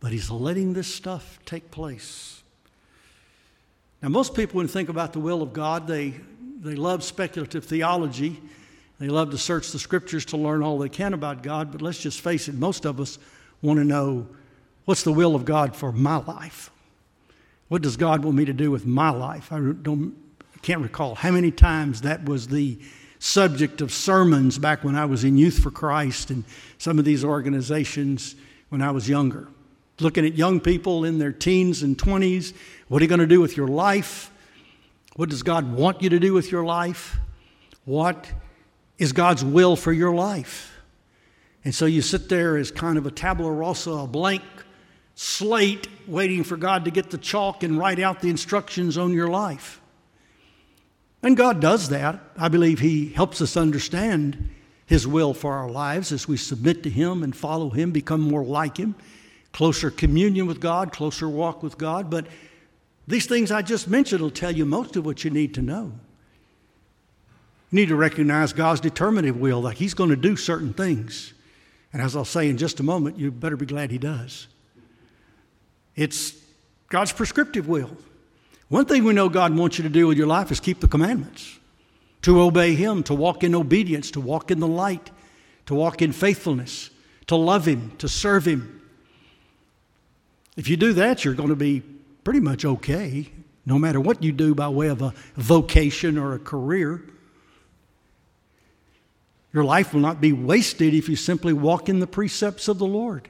But 0.00 0.12
he's 0.12 0.30
letting 0.30 0.74
this 0.74 0.92
stuff 0.92 1.38
take 1.44 1.70
place. 1.70 2.42
Now, 4.02 4.08
most 4.08 4.34
people, 4.34 4.58
when 4.58 4.68
think 4.68 4.88
about 4.88 5.12
the 5.12 5.18
will 5.18 5.42
of 5.42 5.52
God, 5.52 5.86
they, 5.88 6.14
they 6.60 6.76
love 6.76 7.02
speculative 7.02 7.64
theology. 7.64 8.40
They 9.00 9.08
love 9.08 9.30
to 9.32 9.38
search 9.38 9.72
the 9.72 9.78
scriptures 9.78 10.24
to 10.26 10.36
learn 10.36 10.62
all 10.62 10.78
they 10.78 10.88
can 10.88 11.14
about 11.14 11.42
God. 11.42 11.72
But 11.72 11.82
let's 11.82 11.98
just 11.98 12.20
face 12.20 12.48
it, 12.48 12.54
most 12.54 12.84
of 12.84 13.00
us 13.00 13.18
want 13.60 13.78
to 13.78 13.84
know 13.84 14.28
what's 14.84 15.02
the 15.02 15.12
will 15.12 15.34
of 15.34 15.44
God 15.44 15.74
for 15.74 15.90
my 15.90 16.16
life? 16.16 16.70
What 17.66 17.82
does 17.82 17.96
God 17.96 18.24
want 18.24 18.36
me 18.36 18.44
to 18.44 18.52
do 18.52 18.70
with 18.70 18.86
my 18.86 19.10
life? 19.10 19.52
I, 19.52 19.58
don't, 19.58 20.16
I 20.54 20.58
can't 20.60 20.80
recall 20.80 21.16
how 21.16 21.32
many 21.32 21.50
times 21.50 22.02
that 22.02 22.24
was 22.24 22.46
the 22.46 22.78
subject 23.18 23.80
of 23.80 23.92
sermons 23.92 24.58
back 24.58 24.84
when 24.84 24.94
I 24.94 25.04
was 25.06 25.24
in 25.24 25.36
Youth 25.36 25.58
for 25.58 25.72
Christ 25.72 26.30
and 26.30 26.44
some 26.78 27.00
of 27.00 27.04
these 27.04 27.24
organizations 27.24 28.36
when 28.68 28.80
I 28.80 28.92
was 28.92 29.08
younger 29.08 29.48
looking 30.00 30.24
at 30.24 30.34
young 30.34 30.60
people 30.60 31.04
in 31.04 31.18
their 31.18 31.32
teens 31.32 31.82
and 31.82 31.96
20s. 31.98 32.54
What 32.88 33.00
are 33.00 33.04
you 33.04 33.08
going 33.08 33.20
to 33.20 33.26
do 33.26 33.40
with 33.40 33.56
your 33.56 33.68
life? 33.68 34.30
What 35.16 35.28
does 35.28 35.42
God 35.42 35.72
want 35.72 36.02
you 36.02 36.10
to 36.10 36.20
do 36.20 36.32
with 36.32 36.52
your 36.52 36.64
life? 36.64 37.18
What 37.84 38.30
is 38.98 39.12
God's 39.12 39.44
will 39.44 39.76
for 39.76 39.92
your 39.92 40.14
life? 40.14 40.74
And 41.64 41.74
so 41.74 41.86
you 41.86 42.02
sit 42.02 42.28
there 42.28 42.56
as 42.56 42.70
kind 42.70 42.98
of 42.98 43.06
a 43.06 43.10
tabula 43.10 43.52
rasa, 43.52 43.90
a 43.90 44.06
blank 44.06 44.42
slate, 45.14 45.88
waiting 46.06 46.44
for 46.44 46.56
God 46.56 46.84
to 46.84 46.90
get 46.90 47.10
the 47.10 47.18
chalk 47.18 47.64
and 47.64 47.76
write 47.76 47.98
out 47.98 48.20
the 48.20 48.30
instructions 48.30 48.96
on 48.96 49.12
your 49.12 49.28
life. 49.28 49.80
And 51.22 51.36
God 51.36 51.60
does 51.60 51.88
that. 51.88 52.20
I 52.36 52.48
believe 52.48 52.78
He 52.78 53.08
helps 53.08 53.40
us 53.40 53.56
understand 53.56 54.48
His 54.86 55.06
will 55.06 55.34
for 55.34 55.54
our 55.54 55.68
lives 55.68 56.12
as 56.12 56.28
we 56.28 56.36
submit 56.36 56.84
to 56.84 56.90
Him 56.90 57.24
and 57.24 57.34
follow 57.34 57.70
Him, 57.70 57.90
become 57.90 58.20
more 58.20 58.44
like 58.44 58.76
Him, 58.76 58.94
closer 59.58 59.90
communion 59.90 60.46
with 60.46 60.60
God, 60.60 60.92
closer 60.92 61.28
walk 61.28 61.64
with 61.64 61.76
God. 61.76 62.08
But 62.08 62.28
these 63.08 63.26
things 63.26 63.50
I 63.50 63.60
just 63.60 63.88
mentioned 63.88 64.20
will 64.20 64.30
tell 64.30 64.52
you 64.52 64.64
most 64.64 64.94
of 64.94 65.04
what 65.04 65.24
you 65.24 65.32
need 65.32 65.52
to 65.54 65.62
know. 65.62 65.90
You 67.72 67.76
need 67.80 67.88
to 67.88 67.96
recognize 67.96 68.52
God's 68.52 68.80
determinative 68.80 69.36
will, 69.36 69.60
like 69.60 69.76
He's 69.76 69.94
going 69.94 70.10
to 70.10 70.16
do 70.16 70.36
certain 70.36 70.72
things. 70.72 71.32
And 71.92 72.00
as 72.00 72.14
I'll 72.14 72.24
say 72.24 72.48
in 72.48 72.56
just 72.56 72.78
a 72.78 72.84
moment, 72.84 73.18
you 73.18 73.32
better 73.32 73.56
be 73.56 73.66
glad 73.66 73.90
He 73.90 73.98
does. 73.98 74.46
It's 75.96 76.34
God's 76.88 77.10
prescriptive 77.10 77.66
will. 77.66 77.90
One 78.68 78.84
thing 78.84 79.02
we 79.02 79.12
know 79.12 79.28
God 79.28 79.56
wants 79.56 79.76
you 79.76 79.82
to 79.82 79.90
do 79.90 80.06
with 80.06 80.16
your 80.16 80.28
life 80.28 80.52
is 80.52 80.60
keep 80.60 80.78
the 80.78 80.86
commandments, 80.86 81.58
to 82.22 82.40
obey 82.42 82.76
Him, 82.76 83.02
to 83.02 83.14
walk 83.14 83.42
in 83.42 83.56
obedience, 83.56 84.12
to 84.12 84.20
walk 84.20 84.52
in 84.52 84.60
the 84.60 84.68
light, 84.68 85.10
to 85.66 85.74
walk 85.74 86.00
in 86.00 86.12
faithfulness, 86.12 86.90
to 87.26 87.34
love 87.34 87.66
Him, 87.66 87.96
to 87.98 88.08
serve 88.08 88.46
Him. 88.46 88.76
If 90.58 90.68
you 90.68 90.76
do 90.76 90.92
that, 90.94 91.24
you're 91.24 91.34
going 91.34 91.50
to 91.50 91.56
be 91.56 91.84
pretty 92.24 92.40
much 92.40 92.64
okay, 92.64 93.30
no 93.64 93.78
matter 93.78 94.00
what 94.00 94.24
you 94.24 94.32
do 94.32 94.56
by 94.56 94.68
way 94.68 94.88
of 94.88 95.00
a 95.00 95.14
vocation 95.36 96.18
or 96.18 96.34
a 96.34 96.38
career. 96.40 97.00
Your 99.52 99.62
life 99.62 99.94
will 99.94 100.00
not 100.00 100.20
be 100.20 100.32
wasted 100.32 100.94
if 100.94 101.08
you 101.08 101.14
simply 101.14 101.52
walk 101.52 101.88
in 101.88 102.00
the 102.00 102.08
precepts 102.08 102.66
of 102.66 102.78
the 102.78 102.86
Lord. 102.86 103.28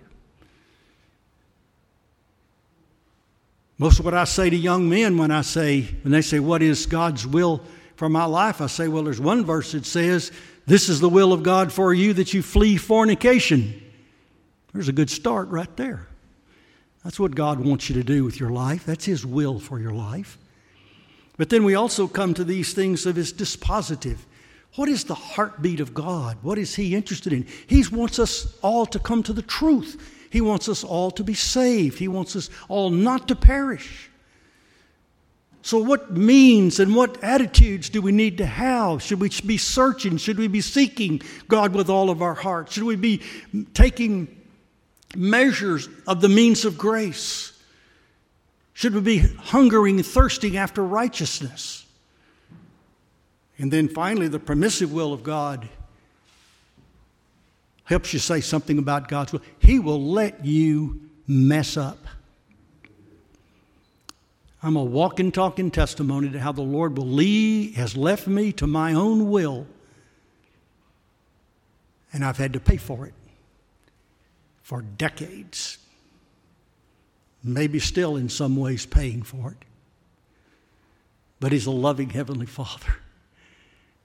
Most 3.77 3.99
of 3.99 4.07
what 4.07 4.15
I 4.15 4.25
say 4.25 4.49
to 4.49 4.57
young 4.57 4.89
men 4.89 5.19
when 5.19 5.31
I 5.31 5.43
say, 5.43 5.83
when 5.83 6.13
they 6.13 6.23
say, 6.23 6.41
What 6.41 6.63
is 6.63 6.87
God's 6.87 7.27
will 7.27 7.61
for 7.97 8.09
my 8.09 8.25
life? 8.25 8.63
I 8.63 8.69
say, 8.69 8.89
Well, 8.89 9.03
there's 9.03 9.21
one 9.21 9.45
verse 9.45 9.73
that 9.73 9.85
says, 9.85 10.33
This 10.65 10.89
is 10.89 10.99
the 10.99 11.11
will 11.11 11.35
of 11.35 11.43
God 11.43 11.75
for 11.75 11.93
you 11.93 12.15
that 12.15 12.33
you 12.33 12.41
flee 12.41 12.79
fornication. 12.79 13.83
There's 14.73 14.89
a 14.89 14.95
good 14.95 15.11
start 15.11 15.49
right 15.49 15.77
there. 15.77 16.09
That's 17.09 17.19
what 17.19 17.35
God 17.35 17.61
wants 17.61 17.89
you 17.89 17.95
to 17.95 18.05
do 18.05 18.23
with 18.23 18.39
your 18.39 18.51
life. 18.51 18.85
That's 18.85 19.07
His 19.07 19.25
will 19.25 19.59
for 19.59 19.81
your 19.81 19.95
life. 19.95 20.37
But 21.39 21.49
then 21.49 21.65
we 21.65 21.75
also 21.75 22.07
come 22.07 22.35
to 22.35 22.45
these 22.45 22.75
things 22.75 23.07
of 23.07 23.17
His 23.17 23.33
dispositive. 23.33 24.19
What 24.75 24.91
is 24.91 25.05
the 25.05 25.15
heartbeat 25.15 25.81
of 25.81 25.95
God? 25.95 26.37
What 26.43 26.59
is 26.59 26.75
He 26.75 26.95
interested 26.95 27.33
in? 27.33 27.47
He 27.67 27.83
wants 27.91 28.19
us 28.19 28.55
all 28.61 28.85
to 28.85 28.99
come 28.99 29.23
to 29.23 29.33
the 29.33 29.41
truth. 29.41 30.29
He 30.29 30.43
wants 30.43 30.69
us 30.69 30.85
all 30.85 31.11
to 31.13 31.25
be 31.25 31.33
saved. 31.33 31.99
He 31.99 32.09
wants 32.09 32.37
us 32.37 32.51
all 32.69 32.91
not 32.91 33.27
to 33.29 33.35
perish. 33.35 34.11
So, 35.63 35.79
what 35.79 36.15
means 36.15 36.79
and 36.79 36.95
what 36.95 37.25
attitudes 37.25 37.89
do 37.89 38.03
we 38.03 38.13
need 38.13 38.37
to 38.37 38.47
have? 38.47 39.03
Should 39.03 39.21
we 39.21 39.31
be 39.47 39.57
searching? 39.57 40.19
Should 40.19 40.37
we 40.37 40.47
be 40.47 40.61
seeking 40.61 41.23
God 41.49 41.75
with 41.75 41.89
all 41.89 42.11
of 42.11 42.21
our 42.21 42.35
heart? 42.35 42.71
Should 42.71 42.83
we 42.85 42.97
be 42.97 43.23
taking 43.73 44.38
measures 45.17 45.89
of 46.07 46.21
the 46.21 46.29
means 46.29 46.65
of 46.65 46.77
grace? 46.77 47.53
Should 48.75 48.95
we 48.95 49.01
be 49.01 49.19
hungering 49.19 50.03
thirsting 50.03 50.57
after 50.57 50.85
righteousness? 50.85 51.85
And 53.59 53.73
then 53.73 53.89
finally, 53.89 54.29
the 54.29 54.39
permissive 54.39 54.93
will 54.93 55.13
of 55.13 55.25
God 55.25 55.69
helps 57.85 58.13
you 58.13 58.19
say 58.19 58.41
something 58.41 58.79
about 58.79 59.09
God's 59.09 59.33
will. 59.33 59.43
He 59.59 59.79
will 59.79 60.01
let 60.13 60.45
you 60.45 61.01
mess 61.27 61.77
up. 61.77 61.99
I'm 64.63 64.77
a 64.77 64.85
walking, 64.85 65.33
talking 65.33 65.71
testimony 65.71 66.31
to 66.31 66.41
how 66.41 66.53
the 66.53 66.63
Lord 66.63 66.97
will 66.97 67.07
lead, 67.07 67.75
has 67.75 67.97
left 67.97 68.27
me 68.27 68.53
to 68.53 68.67
my 68.67 68.93
own 68.93 69.31
will, 69.31 69.67
and 72.13 72.25
I've 72.25 72.39
had 72.39 72.53
to 72.53 72.61
pay 72.61 72.77
for 72.77 73.07
it 73.07 73.15
for 74.69 74.83
decades. 74.83 75.79
Maybe 77.43 77.79
still 77.79 78.17
in 78.17 78.29
some 78.29 78.55
ways 78.55 78.85
paying 78.85 79.23
for 79.23 79.53
it. 79.53 79.65
But 81.41 81.53
He's 81.53 81.65
a 81.65 81.71
loving 81.71 82.11
Heavenly 82.11 82.45
Father. 82.45 82.97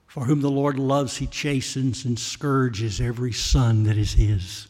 For 0.06 0.24
whom 0.24 0.40
the 0.40 0.50
Lord 0.50 0.78
loves, 0.78 1.18
he 1.18 1.26
chastens 1.26 2.06
and 2.06 2.18
scourges 2.18 2.98
every 2.98 3.32
son 3.32 3.82
that 3.82 3.98
is 3.98 4.12
his. 4.12 4.68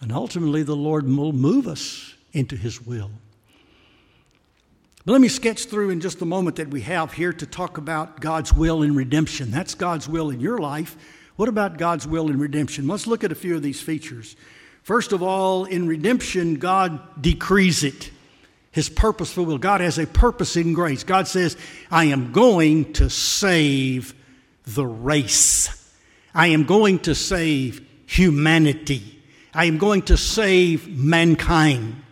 And 0.00 0.12
ultimately, 0.12 0.64
the 0.64 0.76
Lord 0.76 1.06
will 1.06 1.32
move 1.32 1.66
us 1.66 2.14
into 2.32 2.56
his 2.56 2.84
will. 2.84 3.12
But 5.06 5.12
let 5.12 5.20
me 5.22 5.28
sketch 5.28 5.66
through 5.66 5.90
in 5.90 6.00
just 6.00 6.20
a 6.20 6.26
moment 6.26 6.56
that 6.56 6.68
we 6.68 6.82
have 6.82 7.12
here 7.12 7.32
to 7.32 7.46
talk 7.46 7.78
about 7.78 8.20
God's 8.20 8.52
will 8.52 8.82
in 8.82 8.94
redemption. 8.94 9.50
That's 9.50 9.74
God's 9.74 10.08
will 10.08 10.28
in 10.30 10.40
your 10.40 10.58
life. 10.58 10.96
What 11.36 11.48
about 11.48 11.78
God's 11.78 12.06
will 12.06 12.28
in 12.28 12.38
redemption? 12.38 12.86
Let's 12.86 13.06
look 13.06 13.24
at 13.24 13.32
a 13.32 13.36
few 13.36 13.54
of 13.54 13.62
these 13.62 13.80
features. 13.80 14.36
First 14.84 15.12
of 15.12 15.22
all, 15.22 15.64
in 15.64 15.88
redemption, 15.88 16.56
God 16.56 17.00
decrees 17.20 17.82
it. 17.82 18.10
His 18.70 18.90
purposeful 18.90 19.46
will. 19.46 19.56
God 19.56 19.80
has 19.80 19.98
a 19.98 20.06
purpose 20.06 20.56
in 20.56 20.74
grace. 20.74 21.04
God 21.04 21.26
says, 21.26 21.56
I 21.90 22.04
am 22.06 22.32
going 22.32 22.92
to 22.94 23.08
save 23.08 24.14
the 24.66 24.84
race. 24.84 25.90
I 26.34 26.48
am 26.48 26.64
going 26.64 26.98
to 27.00 27.14
save 27.14 27.86
humanity. 28.04 29.22
I 29.54 29.64
am 29.64 29.78
going 29.78 30.02
to 30.02 30.18
save 30.18 30.86
mankind. 30.86 32.02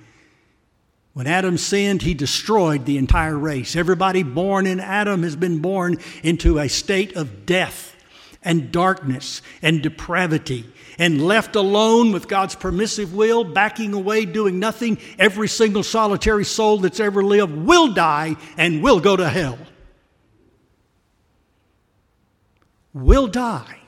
When 1.13 1.27
Adam 1.27 1.59
sinned, 1.59 2.01
he 2.01 2.15
destroyed 2.15 2.87
the 2.87 2.97
entire 2.97 3.37
race. 3.37 3.77
Everybody 3.77 4.23
born 4.23 4.67
in 4.67 4.81
Adam 4.81 5.25
has 5.25 5.37
been 5.37 5.59
born 5.59 5.99
into 6.23 6.59
a 6.59 6.69
state 6.69 7.17
of 7.17 7.45
death 7.45 7.92
and 8.45 8.73
darkness 8.73 9.43
and 9.61 9.83
depravity. 9.83 10.67
And 10.99 11.25
left 11.27 11.57
alone 11.57 12.13
with 12.13 12.29
God's 12.29 12.55
permissive 12.55 13.15
will, 13.15 13.45
backing 13.45 13.95
away, 13.95 14.25
doing 14.25 14.59
nothing, 14.59 14.99
every 15.19 15.49
single 15.49 15.83
solitary 15.83 16.45
soul 16.45 16.79
that's 16.79 17.01
ever 17.01 17.23
lived 17.23 17.57
will 17.57 17.93
die 17.93 18.37
and 18.57 18.83
will 18.83 19.01
go 19.01 19.17
to 19.17 19.29
hell. 19.29 19.59
will 22.93 23.27
die. 23.27 23.79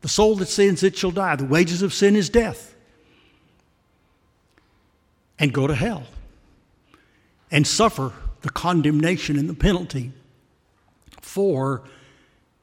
The 0.00 0.08
soul 0.08 0.36
that 0.36 0.46
sins, 0.46 0.82
it 0.82 0.96
shall 0.96 1.10
die. 1.10 1.36
The 1.36 1.44
wages 1.44 1.82
of 1.82 1.92
sin 1.92 2.16
is 2.16 2.30
death. 2.30 2.74
And 5.38 5.52
go 5.52 5.66
to 5.66 5.74
hell 5.74 6.04
and 7.50 7.66
suffer 7.66 8.12
the 8.42 8.50
condemnation 8.50 9.38
and 9.38 9.48
the 9.48 9.54
penalty 9.54 10.12
for 11.20 11.82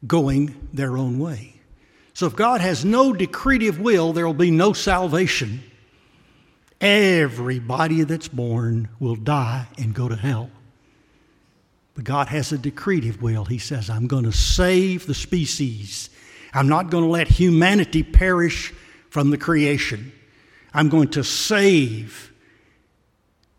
going 0.08 0.70
their 0.74 0.98
own 0.98 1.20
way. 1.20 1.56
So 2.14 2.26
if 2.28 2.36
God 2.36 2.62
has 2.62 2.86
no 2.86 3.14
decretive 3.14 3.80
will, 3.80 4.14
there 4.14 4.26
will 4.26 4.34
be 4.34 4.52
no 4.52 4.74
salvation. 4.74 5.64
Everybody 6.80 8.04
that's 8.04 8.28
born 8.28 8.90
will 9.00 9.16
die 9.16 9.68
and 9.78 9.94
go 9.94 10.08
to 10.08 10.16
hell. 10.16 10.50
But 11.96 12.04
God 12.04 12.28
has 12.28 12.52
a 12.52 12.58
decretive 12.58 13.22
will. 13.22 13.46
He 13.46 13.58
says, 13.58 13.90
I'm 13.90 14.08
going 14.08 14.26
to 14.26 14.32
save 14.32 15.08
the 15.08 15.14
species. 15.14 16.10
I'm 16.54 16.68
not 16.68 16.90
going 16.90 17.04
to 17.04 17.10
let 17.10 17.28
humanity 17.28 18.04
perish 18.04 18.74
from 19.10 19.30
the 19.30 19.38
creation. 19.38 20.12
I'm 20.74 20.90
going 20.90 21.10
to 21.12 21.24
save 21.24 22.34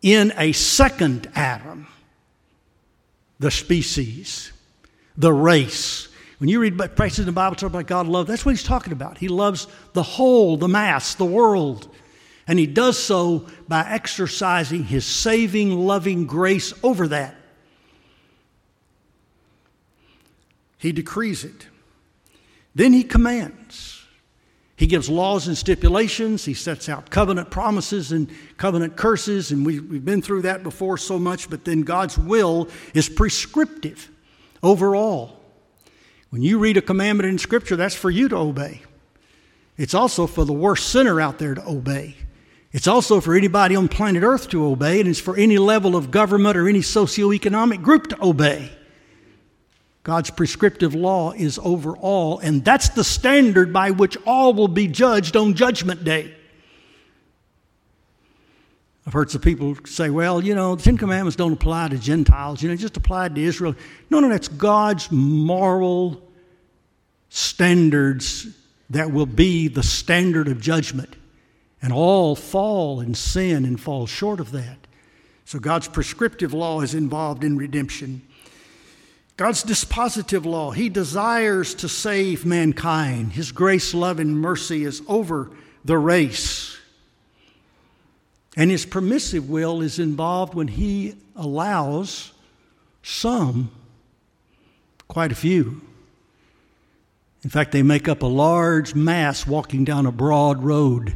in 0.01 0.33
a 0.37 0.51
second 0.51 1.29
Adam 1.33 1.87
the 3.39 3.51
species, 3.51 4.51
the 5.15 5.33
race. 5.33 6.09
When 6.39 6.49
you 6.49 6.59
read 6.59 6.77
places 6.95 7.19
in 7.19 7.25
the 7.25 7.31
Bible 7.31 7.55
talk 7.55 7.69
about 7.69 7.87
God 7.87 8.07
love, 8.07 8.27
that's 8.27 8.45
what 8.45 8.51
he's 8.51 8.63
talking 8.63 8.93
about. 8.93 9.17
He 9.17 9.27
loves 9.27 9.67
the 9.93 10.03
whole, 10.03 10.57
the 10.57 10.67
mass, 10.67 11.15
the 11.15 11.25
world. 11.25 11.89
And 12.47 12.59
he 12.59 12.67
does 12.67 12.97
so 12.97 13.47
by 13.67 13.85
exercising 13.89 14.83
his 14.83 15.05
saving, 15.05 15.77
loving 15.77 16.25
grace 16.25 16.73
over 16.83 17.07
that. 17.07 17.35
He 20.77 20.91
decrees 20.91 21.43
it. 21.43 21.67
Then 22.75 22.93
he 22.93 23.03
commands. 23.03 24.05
He 24.75 24.85
gives 24.85 25.09
laws 25.09 25.47
and 25.47 25.57
stipulations. 25.57 26.45
He 26.45 26.53
sets 26.53 26.87
out 26.87 27.09
covenant 27.09 27.49
promises 27.49 28.11
and 28.11 28.29
covenant 28.57 28.95
curses. 28.95 29.51
And 29.51 29.65
we, 29.65 29.77
have 29.77 30.05
been 30.05 30.21
through 30.21 30.43
that 30.43 30.61
before 30.61 30.99
so 30.99 31.17
much, 31.17 31.49
but 31.49 31.65
then 31.65 31.81
God's 31.81 32.15
will 32.15 32.69
is 32.93 33.09
prescriptive 33.09 34.11
overall. 34.61 35.36
When 36.29 36.41
you 36.41 36.59
read 36.59 36.77
a 36.77 36.81
commandment 36.81 37.29
in 37.29 37.37
Scripture, 37.37 37.75
that's 37.75 37.95
for 37.95 38.09
you 38.09 38.27
to 38.29 38.35
obey. 38.35 38.81
It's 39.77 39.93
also 39.93 40.27
for 40.27 40.43
the 40.43 40.53
worst 40.53 40.89
sinner 40.89 41.21
out 41.21 41.39
there 41.39 41.55
to 41.55 41.67
obey. 41.67 42.15
It's 42.71 42.87
also 42.87 43.21
for 43.21 43.35
anybody 43.35 43.75
on 43.75 43.87
planet 43.87 44.23
Earth 44.23 44.49
to 44.49 44.65
obey, 44.65 44.99
and 44.99 45.07
it's 45.07 45.19
for 45.19 45.37
any 45.37 45.57
level 45.57 45.95
of 45.95 46.11
government 46.11 46.57
or 46.57 46.67
any 46.67 46.81
socioeconomic 46.81 47.81
group 47.81 48.07
to 48.09 48.23
obey. 48.23 48.71
God's 50.03 50.29
prescriptive 50.29 50.95
law 50.95 51.31
is 51.31 51.59
over 51.63 51.95
all, 51.97 52.39
and 52.39 52.63
that's 52.63 52.89
the 52.89 53.03
standard 53.03 53.73
by 53.73 53.91
which 53.91 54.17
all 54.25 54.53
will 54.53 54.67
be 54.67 54.87
judged 54.87 55.35
on 55.35 55.53
Judgment 55.53 56.03
Day. 56.03 56.36
I've 59.07 59.13
heard 59.13 59.31
some 59.31 59.39
people 59.39 59.77
say, 59.85 60.09
well, 60.09 60.43
you 60.43 60.53
know, 60.53 60.75
the 60.75 60.83
Ten 60.83 60.97
Commandments 60.97 61.37
don't 61.37 61.53
apply 61.53 61.87
to 61.87 61.97
Gentiles, 61.97 62.61
you 62.61 62.67
know, 62.67 62.75
just 62.75 62.97
applied 62.97 63.35
to 63.35 63.41
Israel. 63.41 63.73
No, 64.09 64.19
no, 64.19 64.27
that's 64.27 64.49
God's 64.49 65.09
moral 65.09 66.21
standards 67.29 68.47
that 68.89 69.13
will 69.13 69.25
be 69.25 69.69
the 69.69 69.81
standard 69.81 70.49
of 70.49 70.59
judgment. 70.59 71.15
And 71.81 71.93
all 71.93 72.35
fall 72.35 72.99
in 72.99 73.15
sin 73.15 73.63
and 73.63 73.79
fall 73.79 74.07
short 74.07 74.41
of 74.41 74.51
that. 74.51 74.77
So 75.45 75.57
God's 75.57 75.87
prescriptive 75.87 76.53
law 76.53 76.81
is 76.81 76.93
involved 76.93 77.45
in 77.45 77.55
redemption. 77.55 78.23
God's 79.37 79.63
dispositive 79.63 80.43
law, 80.43 80.71
He 80.71 80.89
desires 80.89 81.75
to 81.75 81.87
save 81.87 82.45
mankind. 82.45 83.31
His 83.31 83.53
grace, 83.53 83.93
love, 83.93 84.19
and 84.19 84.41
mercy 84.41 84.83
is 84.83 85.01
over 85.07 85.51
the 85.85 85.97
race. 85.97 86.76
And 88.57 88.71
His 88.71 88.87
permissive 88.87 89.49
will 89.49 89.81
is 89.81 89.99
involved 89.99 90.55
when 90.55 90.67
He 90.67 91.13
allows 91.35 92.33
some, 93.03 93.71
quite 95.07 95.31
a 95.31 95.35
few. 95.35 95.81
In 97.43 97.51
fact, 97.51 97.71
they 97.71 97.83
make 97.83 98.09
up 98.09 98.23
a 98.23 98.27
large 98.27 98.95
mass 98.95 99.45
walking 99.45 99.85
down 99.85 100.07
a 100.07 100.11
broad 100.11 100.63
road 100.63 101.15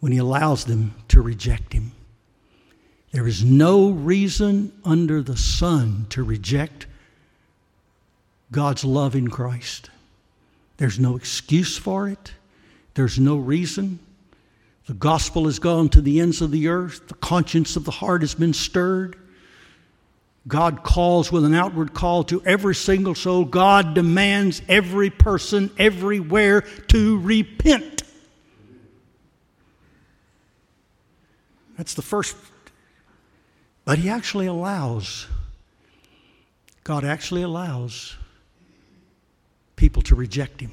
when 0.00 0.10
He 0.10 0.18
allows 0.18 0.64
them 0.64 0.94
to 1.08 1.20
reject 1.20 1.74
Him. 1.74 1.92
There 3.12 3.26
is 3.26 3.44
no 3.44 3.90
reason 3.90 4.72
under 4.84 5.22
the 5.22 5.36
sun 5.36 6.06
to 6.10 6.22
reject 6.22 6.86
God's 8.50 8.84
love 8.84 9.14
in 9.14 9.28
Christ. 9.28 9.90
There's 10.78 10.98
no 10.98 11.14
excuse 11.14 11.76
for 11.76 12.08
it, 12.08 12.32
there's 12.94 13.18
no 13.18 13.36
reason. 13.36 13.98
The 14.86 14.94
gospel 14.94 15.46
has 15.46 15.58
gone 15.58 15.88
to 15.90 16.00
the 16.00 16.20
ends 16.20 16.40
of 16.40 16.50
the 16.50 16.68
earth, 16.68 17.08
the 17.08 17.14
conscience 17.14 17.76
of 17.76 17.84
the 17.84 17.90
heart 17.90 18.22
has 18.22 18.34
been 18.34 18.54
stirred. 18.54 19.16
God 20.48 20.84
calls 20.84 21.32
with 21.32 21.44
an 21.44 21.54
outward 21.54 21.92
call 21.92 22.22
to 22.24 22.40
every 22.44 22.74
single 22.74 23.16
soul. 23.16 23.44
God 23.44 23.94
demands 23.94 24.62
every 24.68 25.10
person 25.10 25.70
everywhere 25.76 26.60
to 26.88 27.18
repent. 27.18 28.04
That's 31.76 31.94
the 31.94 32.02
first 32.02 32.36
but 33.86 33.98
he 33.98 34.10
actually 34.10 34.46
allows, 34.46 35.28
God 36.82 37.04
actually 37.04 37.42
allows 37.42 38.16
people 39.76 40.02
to 40.02 40.16
reject 40.16 40.60
him, 40.60 40.72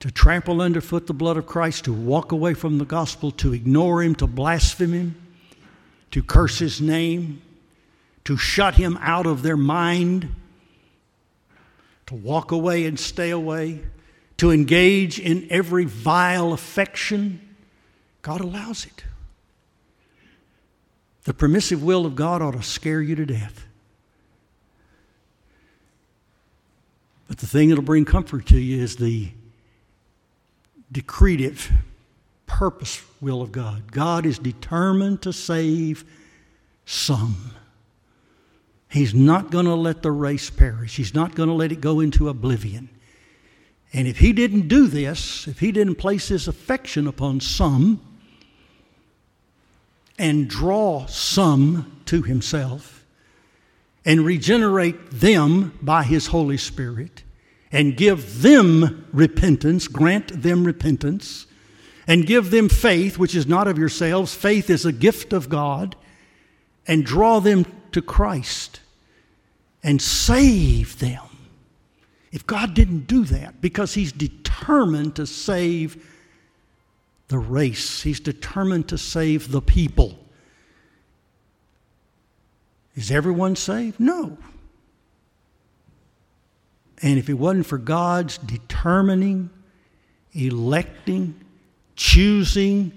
to 0.00 0.10
trample 0.10 0.62
underfoot 0.62 1.06
the 1.06 1.14
blood 1.14 1.36
of 1.36 1.46
Christ, 1.46 1.84
to 1.84 1.92
walk 1.92 2.32
away 2.32 2.54
from 2.54 2.78
the 2.78 2.86
gospel, 2.86 3.30
to 3.32 3.52
ignore 3.52 4.02
him, 4.02 4.14
to 4.16 4.26
blaspheme 4.26 4.92
him, 4.92 5.14
to 6.10 6.22
curse 6.22 6.58
his 6.58 6.80
name, 6.80 7.42
to 8.24 8.36
shut 8.36 8.74
him 8.74 8.98
out 9.02 9.26
of 9.26 9.42
their 9.42 9.58
mind, 9.58 10.34
to 12.06 12.14
walk 12.14 12.50
away 12.50 12.86
and 12.86 12.98
stay 12.98 13.30
away, 13.30 13.82
to 14.38 14.50
engage 14.50 15.20
in 15.20 15.46
every 15.50 15.84
vile 15.84 16.54
affection. 16.54 17.56
God 18.22 18.40
allows 18.40 18.86
it. 18.86 19.04
The 21.24 21.34
permissive 21.34 21.82
will 21.82 22.06
of 22.06 22.16
God 22.16 22.40
ought 22.40 22.54
to 22.54 22.62
scare 22.62 23.02
you 23.02 23.14
to 23.16 23.26
death. 23.26 23.66
But 27.28 27.38
the 27.38 27.46
thing 27.46 27.68
that'll 27.68 27.84
bring 27.84 28.06
comfort 28.06 28.46
to 28.46 28.58
you 28.58 28.82
is 28.82 28.96
the 28.96 29.30
decretive 30.90 31.70
purpose 32.46 33.02
will 33.20 33.42
of 33.42 33.52
God. 33.52 33.92
God 33.92 34.26
is 34.26 34.38
determined 34.38 35.22
to 35.22 35.32
save 35.32 36.04
some. 36.84 37.52
He's 38.88 39.14
not 39.14 39.50
going 39.50 39.66
to 39.66 39.74
let 39.74 40.02
the 40.02 40.10
race 40.10 40.50
perish. 40.50 40.96
He's 40.96 41.14
not 41.14 41.36
going 41.36 41.48
to 41.48 41.54
let 41.54 41.70
it 41.70 41.80
go 41.80 42.00
into 42.00 42.28
oblivion. 42.28 42.88
And 43.92 44.08
if 44.08 44.18
he 44.18 44.32
didn't 44.32 44.68
do 44.68 44.88
this, 44.88 45.46
if 45.46 45.60
he 45.60 45.70
didn't 45.70 45.96
place 45.96 46.28
his 46.28 46.48
affection 46.48 47.06
upon 47.06 47.40
some, 47.40 48.00
and 50.18 50.50
draw 50.50 51.06
some 51.06 52.02
to 52.04 52.22
himself 52.22 53.06
and 54.04 54.24
regenerate 54.24 55.10
them 55.10 55.78
by 55.80 56.02
his 56.02 56.26
Holy 56.26 56.58
Spirit 56.58 57.22
and 57.72 57.96
give 57.96 58.42
them 58.42 59.06
repentance, 59.12 59.88
grant 59.88 60.42
them 60.42 60.64
repentance, 60.64 61.46
and 62.06 62.26
give 62.26 62.50
them 62.50 62.68
faith, 62.68 63.18
which 63.18 63.34
is 63.34 63.46
not 63.46 63.68
of 63.68 63.78
yourselves. 63.78 64.34
Faith 64.34 64.68
is 64.70 64.84
a 64.84 64.92
gift 64.92 65.32
of 65.32 65.48
God, 65.48 65.94
and 66.86 67.04
draw 67.04 67.40
them 67.40 67.66
to 67.92 68.02
Christ 68.02 68.80
and 69.82 70.00
save 70.00 70.98
them. 70.98 71.22
If 72.32 72.46
God 72.46 72.74
didn't 72.74 73.06
do 73.06 73.24
that, 73.24 73.60
because 73.60 73.94
He's 73.94 74.12
determined 74.12 75.16
to 75.16 75.26
save 75.26 76.06
the 77.28 77.38
race, 77.38 78.02
He's 78.02 78.20
determined 78.20 78.88
to 78.88 78.98
save 78.98 79.50
the 79.50 79.62
people. 79.62 80.18
Is 82.94 83.10
everyone 83.10 83.56
saved? 83.56 83.98
No. 84.00 84.36
And 87.02 87.18
if 87.18 87.28
it 87.28 87.34
wasn't 87.34 87.66
for 87.66 87.78
God's 87.78 88.38
determining, 88.38 89.50
electing, 90.32 91.40
choosing, 91.96 92.92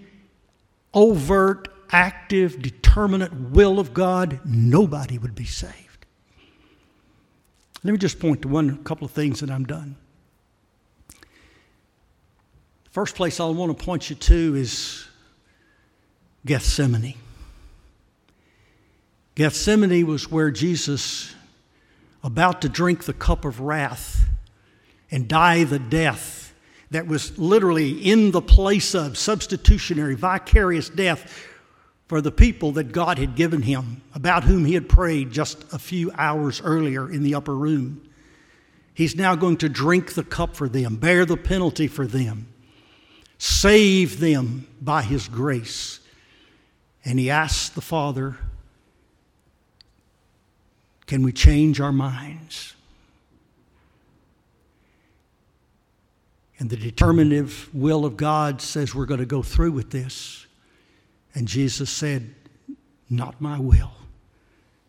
overt, 0.93 1.69
active, 1.91 2.61
determinate 2.61 3.33
will 3.33 3.79
of 3.79 3.93
God, 3.93 4.39
nobody 4.45 5.17
would 5.17 5.35
be 5.35 5.45
saved. 5.45 6.05
Let 7.83 7.91
me 7.91 7.97
just 7.97 8.19
point 8.19 8.41
to 8.43 8.47
one 8.47 8.83
couple 8.83 9.05
of 9.05 9.11
things 9.11 9.41
that 9.41 9.49
I'm 9.49 9.65
done. 9.65 9.95
First 12.91 13.15
place 13.15 13.39
I 13.39 13.45
want 13.45 13.77
to 13.77 13.83
point 13.85 14.09
you 14.09 14.15
to 14.15 14.55
is 14.55 15.07
Gethsemane. 16.45 17.15
Gethsemane 19.35 20.05
was 20.05 20.29
where 20.29 20.51
Jesus, 20.51 21.33
about 22.23 22.61
to 22.61 22.69
drink 22.69 23.03
the 23.03 23.13
cup 23.13 23.45
of 23.45 23.59
wrath 23.59 24.27
and 25.11 25.27
die 25.27 25.63
the 25.63 25.79
death 25.79 26.53
that 26.91 27.07
was 27.07 27.37
literally 27.37 27.91
in 27.91 28.31
the 28.31 28.41
place 28.41 28.93
of 28.93 29.17
substitutionary, 29.17 30.15
vicarious 30.15 30.89
death 30.89 31.47
for 32.07 32.21
the 32.21 32.31
people 32.31 32.71
that 32.73 32.91
God 32.91 33.17
had 33.17 33.35
given 33.35 33.63
him, 33.63 34.01
about 34.13 34.43
whom 34.43 34.65
he 34.65 34.75
had 34.75 34.87
prayed 34.87 35.31
just 35.31 35.73
a 35.73 35.79
few 35.79 36.11
hours 36.17 36.61
earlier 36.63 37.09
in 37.09 37.23
the 37.23 37.35
upper 37.35 37.55
room. 37.55 38.07
He's 38.93 39.15
now 39.15 39.35
going 39.35 39.57
to 39.57 39.69
drink 39.69 40.13
the 40.13 40.23
cup 40.23 40.55
for 40.55 40.69
them, 40.69 40.97
bear 40.97 41.25
the 41.25 41.37
penalty 41.37 41.87
for 41.87 42.05
them 42.05 42.53
save 43.43 44.21
them 44.21 44.65
by 44.81 45.01
His 45.01 45.27
grace. 45.27 45.99
And 47.03 47.19
he 47.19 47.29
asks 47.29 47.67
the 47.69 47.81
Father, 47.81 48.37
Can 51.13 51.21
we 51.21 51.31
change 51.31 51.79
our 51.79 51.91
minds? 51.91 52.73
And 56.57 56.71
the 56.71 56.75
determinative 56.75 57.69
will 57.71 58.03
of 58.03 58.17
God 58.17 58.63
says 58.63 58.95
we're 58.95 59.05
going 59.05 59.19
to 59.19 59.27
go 59.27 59.43
through 59.43 59.73
with 59.73 59.91
this. 59.91 60.47
And 61.35 61.47
Jesus 61.47 61.91
said, 61.91 62.33
Not 63.11 63.39
my 63.39 63.59
will, 63.59 63.91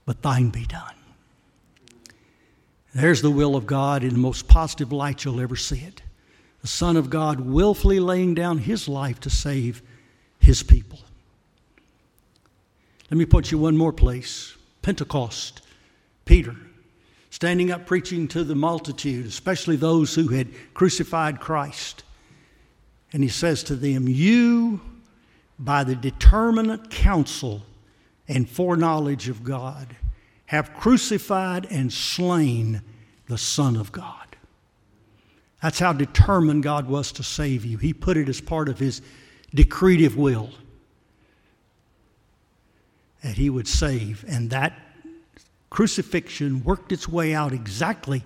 but 0.07 0.23
thine 0.23 0.49
be 0.49 0.65
done. 0.65 0.95
There's 2.95 3.21
the 3.21 3.31
will 3.31 3.55
of 3.55 3.67
God 3.67 4.03
in 4.03 4.15
the 4.15 4.19
most 4.19 4.49
positive 4.49 4.93
light 4.93 5.27
you'll 5.27 5.43
ever 5.43 5.57
see 5.57 5.81
it 5.81 6.01
the 6.63 6.69
Son 6.69 6.97
of 6.97 7.11
God 7.11 7.39
willfully 7.41 8.01
laying 8.01 8.33
down 8.33 8.57
his 8.57 8.89
life 8.89 9.21
to 9.21 9.29
save 9.29 9.83
his 10.39 10.63
people. 10.63 11.01
Let 13.11 13.19
me 13.19 13.27
put 13.27 13.51
you 13.51 13.59
one 13.59 13.77
more 13.77 13.93
place 13.93 14.57
Pentecost. 14.81 15.61
Peter, 16.25 16.57
standing 17.31 17.71
up 17.71 17.87
preaching 17.87 18.29
to 18.29 18.45
the 18.45 18.55
multitude, 18.55 19.27
especially 19.27 19.77
those 19.77 20.15
who 20.15 20.29
had 20.29 20.49
crucified 20.73 21.41
Christ. 21.41 22.03
And 23.13 23.23
he 23.23 23.29
says 23.29 23.63
to 23.65 23.77
them, 23.77 24.09
You, 24.09 24.81
by 25.59 25.85
the 25.85 25.95
determinate 25.95 26.91
counsel 26.91 27.63
and 28.29 28.49
foreknowledge 28.49 29.29
of 29.29 29.45
God, 29.45 29.97
have 30.47 30.75
crucified 30.75 31.67
and 31.71 31.93
slain 31.93 32.83
the 33.27 33.39
Son 33.39 33.77
of 33.77 33.93
God. 33.93 34.25
That's 35.63 35.79
how 35.79 35.95
determined 35.95 36.63
God 36.63 36.89
was 36.89 37.11
to 37.13 37.23
save 37.23 37.65
you. 37.65 37.79
He 37.79 37.95
put 37.95 38.17
it 38.17 38.29
as 38.29 38.41
part 38.41 38.69
of 38.69 38.79
His 38.79 39.01
decretive 39.55 40.17
will 40.17 40.51
that 43.23 43.37
He 43.39 43.49
would 43.49 43.67
save. 43.67 44.25
And 44.29 44.51
that 44.51 44.79
crucifixion 45.75 46.63
worked 46.63 46.93
its 46.93 47.09
way 47.09 47.35
out 47.35 47.53
exactly, 47.53 48.23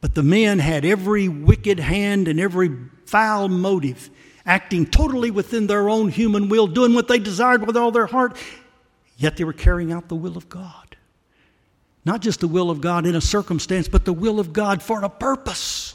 but 0.00 0.14
the 0.14 0.22
men 0.22 0.58
had 0.58 0.82
every 0.82 1.28
wicked 1.28 1.78
hand 1.78 2.26
and 2.26 2.40
every 2.40 2.74
foul 3.04 3.50
motive 3.50 4.08
acting 4.46 4.86
totally 4.86 5.30
within 5.30 5.66
their 5.66 5.90
own 5.90 6.08
human 6.08 6.48
will, 6.48 6.66
doing 6.66 6.94
what 6.94 7.06
they 7.06 7.18
desired 7.18 7.66
with 7.66 7.76
all 7.76 7.90
their 7.90 8.06
heart, 8.06 8.34
yet 9.18 9.36
they 9.36 9.44
were 9.44 9.52
carrying 9.52 9.92
out 9.92 10.08
the 10.08 10.16
will 10.16 10.38
of 10.38 10.48
God. 10.48 10.96
Not 12.06 12.22
just 12.22 12.40
the 12.40 12.48
will 12.48 12.70
of 12.70 12.80
God 12.80 13.04
in 13.04 13.14
a 13.14 13.20
circumstance, 13.20 13.86
but 13.86 14.06
the 14.06 14.14
will 14.14 14.40
of 14.40 14.54
God 14.54 14.82
for 14.82 15.04
a 15.04 15.10
purpose. 15.10 15.94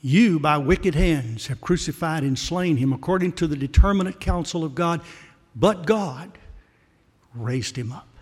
You, 0.00 0.40
by 0.40 0.56
wicked 0.56 0.94
hands, 0.94 1.48
have 1.48 1.60
crucified 1.60 2.22
and 2.22 2.38
slain 2.38 2.78
him 2.78 2.94
according 2.94 3.32
to 3.32 3.46
the 3.46 3.56
determinate 3.56 4.20
counsel 4.20 4.64
of 4.64 4.74
God 4.74 5.02
but 5.56 5.86
God 5.86 6.30
raised 7.34 7.76
him 7.76 7.90
up. 7.90 8.15